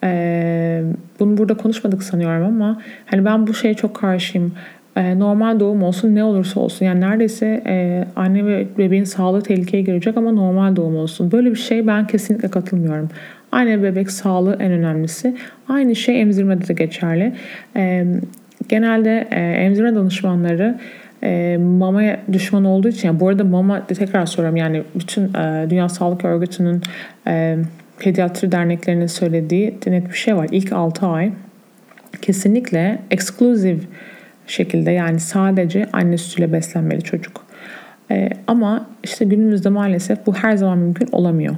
ee, 0.04 0.82
bunu 1.20 1.36
burada 1.36 1.54
konuşmadık 1.54 2.02
sanıyorum 2.02 2.46
ama 2.46 2.80
hani 3.06 3.24
ben 3.24 3.46
bu 3.46 3.54
şeye 3.54 3.74
çok 3.74 3.96
karşıyım. 3.96 4.52
Ee, 4.96 5.18
normal 5.18 5.60
doğum 5.60 5.82
olsun 5.82 6.14
ne 6.14 6.24
olursa 6.24 6.60
olsun 6.60 6.86
yani 6.86 7.00
neredeyse 7.00 7.62
e, 7.66 8.04
anne 8.16 8.46
ve 8.46 8.66
bebeğin 8.78 9.04
sağlığı 9.04 9.42
tehlikeye 9.42 9.82
girecek 9.82 10.16
ama 10.16 10.32
normal 10.32 10.76
doğum 10.76 10.96
olsun. 10.96 11.32
Böyle 11.32 11.50
bir 11.50 11.56
şey 11.56 11.86
ben 11.86 12.06
kesinlikle 12.06 12.48
katılmıyorum. 12.48 13.08
Anne 13.52 13.82
bebek 13.82 14.10
sağlığı 14.10 14.56
en 14.60 14.72
önemlisi. 14.72 15.36
Aynı 15.68 15.96
şey 15.96 16.20
emzirmede 16.20 16.68
de 16.68 16.72
geçerli. 16.72 17.32
E, 17.76 18.06
genelde 18.68 19.28
e, 19.30 19.40
emzirme 19.40 19.94
danışmanları 19.94 20.78
e, 21.22 21.56
mamaya 21.56 22.20
düşman 22.32 22.64
olduğu 22.64 22.88
için 22.88 23.08
yani 23.08 23.20
bu 23.20 23.28
arada 23.28 23.44
mama 23.44 23.86
tekrar 23.86 24.26
soruyorum 24.26 24.56
yani 24.56 24.82
bütün 24.94 25.34
e, 25.34 25.66
Dünya 25.70 25.88
Sağlık 25.88 26.24
Örgütü'nün 26.24 26.82
e, 27.26 27.56
pediatri 28.02 28.52
derneklerinin 28.52 29.06
söylediği 29.06 29.78
net 29.86 30.08
bir 30.08 30.16
şey 30.16 30.36
var. 30.36 30.48
İlk 30.52 30.72
6 30.72 31.06
ay 31.06 31.32
kesinlikle 32.22 32.98
exclusive 33.10 33.78
şekilde 34.46 34.90
yani 34.90 35.20
sadece 35.20 35.86
anne 35.92 36.18
sütüyle 36.18 36.52
beslenmeli 36.52 37.02
çocuk. 37.02 37.46
Ee, 38.10 38.30
ama 38.46 38.86
işte 39.04 39.24
günümüzde 39.24 39.68
maalesef 39.68 40.26
bu 40.26 40.34
her 40.34 40.56
zaman 40.56 40.78
mümkün 40.78 41.08
olamıyor. 41.12 41.56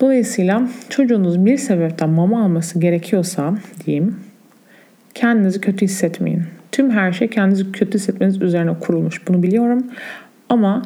Dolayısıyla 0.00 0.68
çocuğunuz 0.88 1.46
bir 1.46 1.56
sebepten 1.56 2.10
mama 2.10 2.44
alması 2.44 2.78
gerekiyorsa 2.78 3.54
diyeyim 3.86 4.16
kendinizi 5.14 5.60
kötü 5.60 5.84
hissetmeyin. 5.84 6.42
Tüm 6.72 6.90
her 6.90 7.12
şey 7.12 7.28
kendinizi 7.28 7.72
kötü 7.72 7.98
hissetmeniz 7.98 8.42
üzerine 8.42 8.74
kurulmuş. 8.80 9.28
Bunu 9.28 9.42
biliyorum. 9.42 9.86
Ama 10.48 10.82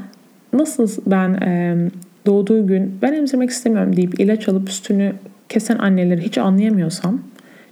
nasıl 0.53 0.89
ben 1.07 1.35
e, 1.35 1.77
doğduğu 2.27 2.67
gün 2.67 2.99
ben 3.03 3.13
emzirmek 3.13 3.51
istemiyorum 3.51 3.97
deyip 3.97 4.21
ilaç 4.21 4.49
alıp 4.49 4.69
üstünü 4.69 5.13
kesen 5.49 5.79
anneleri 5.79 6.21
hiç 6.21 6.39
anlayamıyorsam 6.39 7.21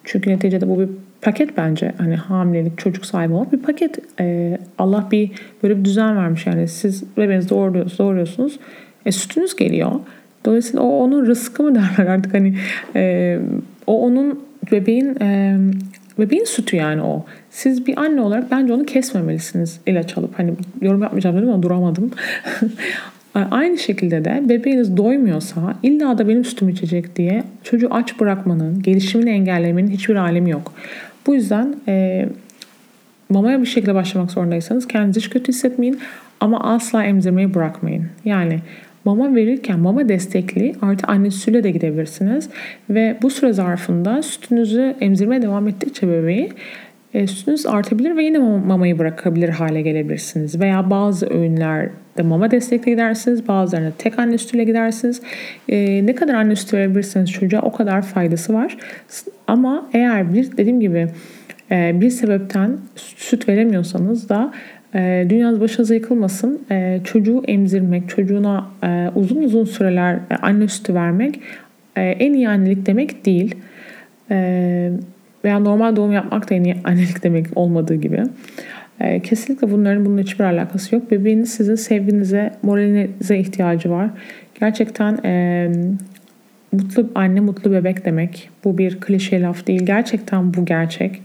çünkü 0.05 0.31
neticede 0.31 0.69
bu 0.69 0.81
bir 0.81 0.89
paket 1.23 1.57
bence 1.57 1.93
hani 1.99 2.17
hamilelik 2.17 2.79
çocuk 2.79 3.07
sahibi 3.07 3.33
olmak 3.33 3.53
bir 3.53 3.59
paket. 3.59 3.99
Ee, 4.21 4.59
Allah 4.79 5.09
bir 5.13 5.31
böyle 5.63 5.79
bir 5.79 5.85
düzen 5.85 6.17
vermiş 6.17 6.47
yani. 6.47 6.69
Siz 6.69 7.17
bebeğinizi 7.17 7.49
doğuruyorsunuz, 7.49 7.99
doğuruyorsunuz 7.99 8.59
e, 9.07 9.13
sütünüz 9.13 9.57
geliyor. 9.57 9.93
Dolayısıyla 10.45 10.83
o 10.83 10.89
onun 10.89 11.27
rızkı 11.27 11.63
mı 11.63 11.75
derler 11.99 12.11
artık 12.11 12.35
hani 12.35 12.57
e, 12.97 13.39
o 13.87 14.01
onun 14.07 14.41
bebeğin 14.73 15.17
e, 15.21 15.59
bebeğin 16.19 16.45
sütü 16.45 16.77
yani 16.77 17.03
o. 17.03 17.25
Siz 17.51 17.87
bir 17.87 17.99
anne 17.99 18.21
olarak 18.21 18.51
bence 18.51 18.73
onu 18.73 18.85
kesmemelisiniz 18.85 19.81
ilaç 19.87 20.19
alıp. 20.19 20.39
Hani 20.39 20.55
yorum 20.81 21.03
yapmayacağım 21.03 21.37
dedim 21.37 21.49
ama 21.49 21.63
duramadım 21.63 22.11
Aynı 23.35 23.79
şekilde 23.79 24.25
de 24.25 24.43
bebeğiniz 24.49 24.97
doymuyorsa 24.97 25.75
illa 25.83 26.19
da 26.19 26.29
benim 26.29 26.45
sütümü 26.45 26.73
içecek 26.73 27.17
diye 27.17 27.45
çocuğu 27.63 27.89
aç 27.91 28.21
bırakmanın, 28.21 28.83
gelişimini 28.83 29.31
engellemenin 29.31 29.91
hiçbir 29.91 30.17
alemi 30.17 30.51
yok. 30.51 30.73
Bu 31.27 31.35
yüzden 31.35 31.75
e, 31.89 32.27
mamaya 33.29 33.61
bir 33.61 33.67
şekilde 33.67 33.95
başlamak 33.95 34.31
zorundaysanız 34.31 34.89
kendinizi 34.89 35.21
hiç 35.21 35.31
kötü 35.31 35.49
hissetmeyin 35.49 35.99
ama 36.41 36.61
asla 36.61 37.05
emzirmeyi 37.05 37.55
bırakmayın. 37.55 38.07
Yani 38.25 38.61
mama 39.05 39.35
verirken 39.35 39.79
mama 39.79 40.09
destekli 40.09 40.75
artı 40.83 41.07
anne 41.07 41.31
sütüyle 41.31 41.63
de 41.63 41.71
gidebilirsiniz. 41.71 42.49
Ve 42.91 43.17
bu 43.23 43.31
süre 43.31 43.53
zarfında 43.53 44.23
sütünüzü 44.23 44.95
emzirmeye 45.01 45.43
devam 45.43 45.69
ettikçe 45.69 46.09
bebeği 46.09 46.51
e, 47.15 47.27
sütünüz 47.27 47.67
artabilir 47.67 48.17
ve 48.17 48.25
yine 48.25 48.39
mamayı 48.39 48.99
bırakabilir 48.99 49.49
hale 49.49 49.83
gelebilirsiniz. 49.83 50.61
Veya 50.61 50.91
bazı 50.91 51.27
öğünlerde 51.27 52.23
mama 52.23 52.51
destekli 52.51 52.91
gidersiniz, 52.91 53.49
bazılarında 53.49 53.93
tek 53.99 54.19
anne 54.19 54.39
sütüyle 54.39 54.65
gidersiniz. 54.65 55.23
E, 55.69 56.07
ne 56.07 56.15
kadar 56.15 56.35
anne 56.35 56.57
sütü 56.57 56.77
verebilirsiniz 56.77 57.33
çocuğa 57.33 57.61
o 57.61 57.73
kadar 57.73 58.03
faydası 58.03 58.55
var. 58.55 58.77
Ama 59.47 59.89
eğer 59.93 60.35
bir 60.35 60.57
dediğim 60.57 60.81
gibi 60.81 61.09
e, 61.71 62.01
bir 62.01 62.11
sebepten 62.11 62.79
süt 62.97 63.49
veremiyorsanız 63.49 64.29
da 64.29 64.53
e, 64.95 65.27
dünyanız 65.31 65.61
başınıza 65.61 65.95
yıkılmasın. 65.95 66.63
E, 66.71 67.01
çocuğu 67.05 67.43
emzirmek, 67.47 68.09
çocuğuna 68.09 68.67
e, 68.85 69.11
uzun 69.15 69.43
uzun 69.43 69.65
süreler 69.65 70.15
e, 70.15 70.37
anne 70.43 70.69
sütü 70.69 70.95
vermek 70.95 71.41
e, 71.97 72.03
en 72.03 72.33
iyi 72.33 72.49
annelik 72.49 72.87
demek 72.87 73.27
değil. 73.27 73.55
E, 74.31 74.91
veya 75.45 75.59
normal 75.59 75.97
doğum 75.97 76.13
yapmak 76.13 76.51
da 76.51 76.55
en 76.55 76.65
iyi 76.65 76.77
annelik 76.85 77.23
demek 77.23 77.47
olmadığı 77.57 77.95
gibi. 77.95 78.23
E, 79.01 79.21
kesinlikle 79.21 79.71
bunların 79.71 80.05
bunun 80.05 80.19
hiçbir 80.19 80.45
alakası 80.45 80.95
yok. 80.95 81.11
Bebeğiniz 81.11 81.55
sizin 81.55 81.75
sevginize, 81.75 82.53
moralinize 82.63 83.39
ihtiyacı 83.39 83.91
var. 83.91 84.11
Gerçekten 84.61 85.19
e, 85.25 85.69
mutlu 86.73 87.11
anne 87.15 87.41
mutlu 87.41 87.73
bebek 87.73 88.05
demek. 88.05 88.51
Bu 88.65 88.79
bir 88.79 89.01
klişe 89.01 89.41
laf 89.41 89.67
değil. 89.67 89.87
Gerçekten 89.87 90.55
bu 90.55 90.65
gerçek. 90.65 91.23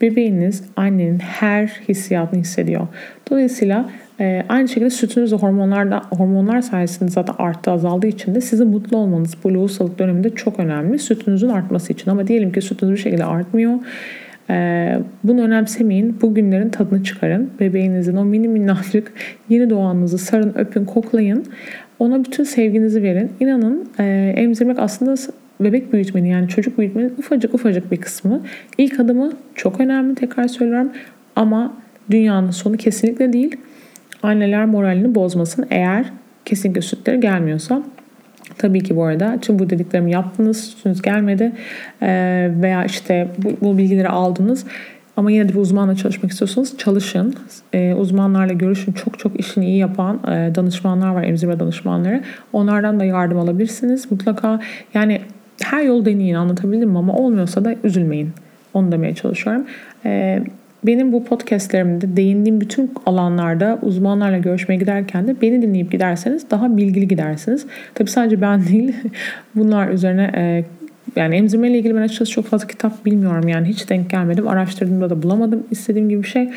Bebeğiniz 0.00 0.62
annenin 0.76 1.18
her 1.18 1.66
hissiyatını 1.88 2.40
hissediyor. 2.40 2.88
Dolayısıyla 3.30 3.90
e, 4.20 4.44
aynı 4.48 4.68
şekilde 4.68 4.90
sütünüz 4.90 5.32
hormonlar 5.32 5.90
da 5.90 6.02
hormonlar 6.10 6.60
sayesinde 6.60 7.10
zaten 7.10 7.34
arttı 7.38 7.70
azaldığı 7.70 8.06
için 8.06 8.34
de 8.34 8.40
sizin 8.40 8.68
mutlu 8.68 8.96
olmanız 8.96 9.34
bu 9.44 9.54
lohusalık 9.54 9.98
döneminde 9.98 10.30
çok 10.30 10.60
önemli. 10.60 10.98
Sütünüzün 10.98 11.48
artması 11.48 11.92
için 11.92 12.10
ama 12.10 12.26
diyelim 12.26 12.52
ki 12.52 12.60
sütünüz 12.60 12.92
bir 12.92 12.98
şekilde 12.98 13.24
artmıyor. 13.24 13.78
E, 14.50 14.98
bunu 15.24 15.42
önemsemeyin. 15.42 16.16
Bu 16.22 16.34
günlerin 16.34 16.68
tadını 16.68 17.04
çıkarın. 17.04 17.50
Bebeğinizin 17.60 18.16
o 18.16 18.24
mini 18.24 18.48
minnacık 18.48 19.12
yeni 19.48 19.70
doğanınızı 19.70 20.18
sarın, 20.18 20.54
öpün, 20.58 20.84
koklayın. 20.84 21.44
Ona 21.98 22.24
bütün 22.24 22.44
sevginizi 22.44 23.02
verin. 23.02 23.30
İnanın 23.40 23.88
e, 23.98 24.34
emzirmek 24.36 24.78
aslında 24.78 25.14
bebek 25.60 25.92
büyütmenin 25.92 26.28
yani 26.28 26.48
çocuk 26.48 26.78
büyütmenin 26.78 27.14
ufacık 27.18 27.54
ufacık 27.54 27.92
bir 27.92 27.96
kısmı. 27.96 28.42
İlk 28.78 29.00
adımı 29.00 29.32
çok 29.54 29.80
önemli 29.80 30.14
tekrar 30.14 30.48
söylüyorum 30.48 30.92
ama 31.36 31.74
dünyanın 32.10 32.50
sonu 32.50 32.76
kesinlikle 32.76 33.32
değil. 33.32 33.56
Anneler 34.22 34.64
moralini 34.64 35.14
bozmasın 35.14 35.66
eğer 35.70 36.06
kesinlikle 36.44 36.82
sütleri 36.82 37.20
gelmiyorsa. 37.20 37.82
Tabii 38.58 38.82
ki 38.82 38.96
bu 38.96 39.04
arada 39.04 39.38
tüm 39.40 39.58
bu 39.58 39.70
dediklerimi 39.70 40.12
yaptınız, 40.12 40.64
sütünüz 40.64 41.02
gelmedi 41.02 41.52
veya 42.62 42.84
işte 42.84 43.28
bu, 43.38 43.56
bu 43.60 43.78
bilgileri 43.78 44.08
aldınız. 44.08 44.64
Ama 45.16 45.30
yine 45.30 45.48
de 45.48 45.52
bir 45.52 45.58
uzmanla 45.58 45.96
çalışmak 45.96 46.32
istiyorsanız 46.32 46.78
çalışın. 46.78 47.34
E, 47.72 47.94
uzmanlarla 47.94 48.52
görüşün. 48.52 48.92
Çok 48.92 49.18
çok 49.18 49.40
işini 49.40 49.66
iyi 49.66 49.78
yapan 49.78 50.20
e, 50.26 50.54
danışmanlar 50.54 51.08
var, 51.08 51.22
emzirme 51.22 51.60
danışmanları. 51.60 52.22
Onlardan 52.52 53.00
da 53.00 53.04
yardım 53.04 53.38
alabilirsiniz. 53.38 54.10
Mutlaka 54.10 54.60
yani 54.94 55.20
her 55.62 55.82
yol 55.82 56.04
deneyin 56.04 56.34
anlatabildim 56.34 56.90
mi 56.90 56.98
ama 56.98 57.16
olmuyorsa 57.16 57.64
da 57.64 57.74
üzülmeyin. 57.84 58.30
Onu 58.74 58.92
demeye 58.92 59.14
çalışıyorum. 59.14 59.66
Ee, 60.04 60.42
benim 60.86 61.12
bu 61.12 61.24
podcastlerimde 61.24 62.16
değindiğim 62.16 62.60
bütün 62.60 62.92
alanlarda 63.06 63.78
uzmanlarla 63.82 64.38
görüşmeye 64.38 64.76
giderken 64.76 65.28
de 65.28 65.40
beni 65.42 65.62
dinleyip 65.62 65.92
giderseniz 65.92 66.50
daha 66.50 66.76
bilgili 66.76 67.08
gidersiniz. 67.08 67.66
Tabii 67.94 68.10
sadece 68.10 68.40
ben 68.40 68.66
değil 68.68 68.94
bunlar 69.54 69.88
üzerine 69.88 70.30
e, 70.36 70.64
yani 71.16 71.36
emzirme 71.36 71.70
ile 71.70 71.78
ilgili 71.78 71.94
ben 71.94 72.02
açıkçası 72.02 72.32
çok 72.32 72.46
fazla 72.46 72.66
kitap 72.66 73.06
bilmiyorum 73.06 73.48
yani 73.48 73.68
hiç 73.68 73.90
denk 73.90 74.10
gelmedim. 74.10 74.48
Araştırdığımda 74.48 75.10
da 75.10 75.22
bulamadım 75.22 75.66
istediğim 75.70 76.08
gibi 76.08 76.22
bir 76.22 76.28
şey. 76.28 76.50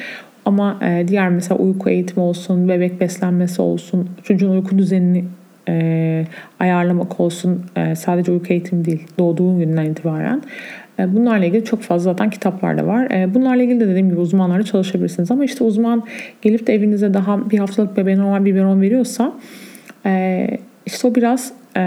Ama 0.46 0.80
e, 0.82 1.08
diğer 1.08 1.30
mesela 1.30 1.58
uyku 1.58 1.90
eğitimi 1.90 2.24
olsun, 2.24 2.70
bebek 2.70 3.02
beslenmesi 3.02 3.62
olsun, 3.62 4.10
çocuğun 4.24 4.52
uyku 4.52 4.78
düzenini 4.78 5.26
e, 5.70 6.26
ayarlamak 6.60 7.20
olsun 7.20 7.66
e, 7.76 7.96
sadece 7.96 8.32
uyku 8.32 8.54
eğitimi 8.54 8.86
değil 8.86 9.08
doğduğun 9.20 9.60
günden 9.60 9.86
itibaren 9.86 10.42
bunlarla 11.08 11.46
ilgili 11.46 11.66
çok 11.66 11.82
fazla 11.82 12.12
zaten 12.12 12.30
kitaplar 12.30 12.78
da 12.78 12.88
var. 12.88 13.12
E, 13.12 13.34
bunlarla 13.34 13.64
ilgili 13.64 13.80
de 13.80 13.88
dediğim 13.88 14.10
gibi 14.10 14.20
uzmanlarla 14.20 14.64
çalışabilirsiniz 14.64 15.32
ama 15.32 15.46
işte 15.46 15.64
uzman 15.64 16.04
gelip 16.42 16.68
de 16.68 16.74
evinize 16.74 17.14
daha 17.14 17.50
bir 17.50 17.60
haftalık 17.60 17.98
bebeğe 17.98 18.18
normal 18.18 18.46
biberon 18.46 18.82
veriyorsa 18.82 19.34
e, 20.06 20.48
işte 20.86 21.08
o 21.08 21.16
biraz 21.16 21.54
e, 21.78 21.82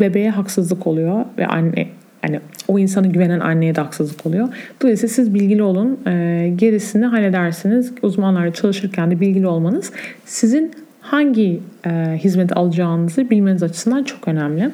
bebeğe 0.00 0.30
haksızlık 0.30 0.86
oluyor 0.86 1.24
ve 1.38 1.46
anne 1.46 1.86
yani 2.24 2.40
o 2.68 2.78
insanı 2.78 3.06
güvenen 3.06 3.40
anneye 3.40 3.74
de 3.74 3.80
haksızlık 3.80 4.26
oluyor. 4.26 4.48
Dolayısıyla 4.82 5.14
siz 5.14 5.34
bilgili 5.34 5.62
olun. 5.62 6.00
E, 6.06 6.52
gerisini 6.56 7.06
halledersiniz. 7.06 7.92
Uzmanlarla 8.02 8.52
çalışırken 8.52 9.10
de 9.10 9.20
bilgili 9.20 9.46
olmanız 9.46 9.92
sizin 10.24 10.72
hangi 11.00 11.60
e, 11.86 11.90
hizmet 12.18 12.56
alacağınızı 12.56 13.30
bilmeniz 13.30 13.62
açısından 13.62 14.02
çok 14.02 14.28
önemli. 14.28 14.70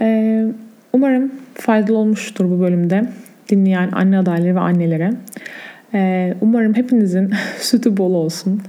E, 0.00 0.46
umarım 0.94 1.32
faydalı 1.54 1.98
olmuştur 1.98 2.50
bu 2.50 2.60
bölümde 2.60 3.04
dinleyen 3.48 3.90
anne 3.92 4.18
adayları 4.18 4.54
ve 4.54 4.60
annelere. 4.60 5.10
E, 5.94 6.34
umarım 6.40 6.74
hepinizin 6.74 7.30
sütü 7.58 7.96
bol 7.96 8.14
olsun. 8.14 8.62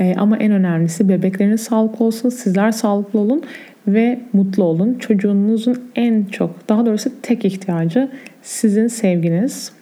E, 0.00 0.14
ama 0.14 0.36
en 0.36 0.52
önemlisi 0.52 1.08
bebekleriniz 1.08 1.60
sağlıklı 1.60 2.04
olsun, 2.04 2.28
sizler 2.28 2.72
sağlıklı 2.72 3.18
olun 3.18 3.42
ve 3.88 4.20
mutlu 4.32 4.64
olun. 4.64 4.94
Çocuğunuzun 4.98 5.90
en 5.96 6.24
çok, 6.24 6.68
daha 6.68 6.86
doğrusu 6.86 7.10
tek 7.22 7.44
ihtiyacı 7.44 8.08
sizin 8.42 8.88
sevginiz. 8.88 9.72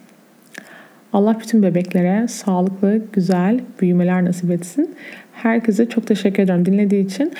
Allah 1.13 1.37
bütün 1.39 1.63
bebeklere 1.63 2.27
sağlıklı, 2.27 3.01
güzel 3.13 3.59
büyümeler 3.81 4.25
nasip 4.25 4.51
etsin. 4.51 4.95
Herkese 5.33 5.89
çok 5.89 6.07
teşekkür 6.07 6.43
ederim 6.43 6.65
dinlediği 6.65 7.05
için. 7.05 7.33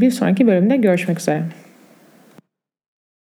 Bir 0.00 0.10
sonraki 0.10 0.46
bölümde 0.46 0.76
görüşmek 0.76 1.20
üzere. 1.20 1.42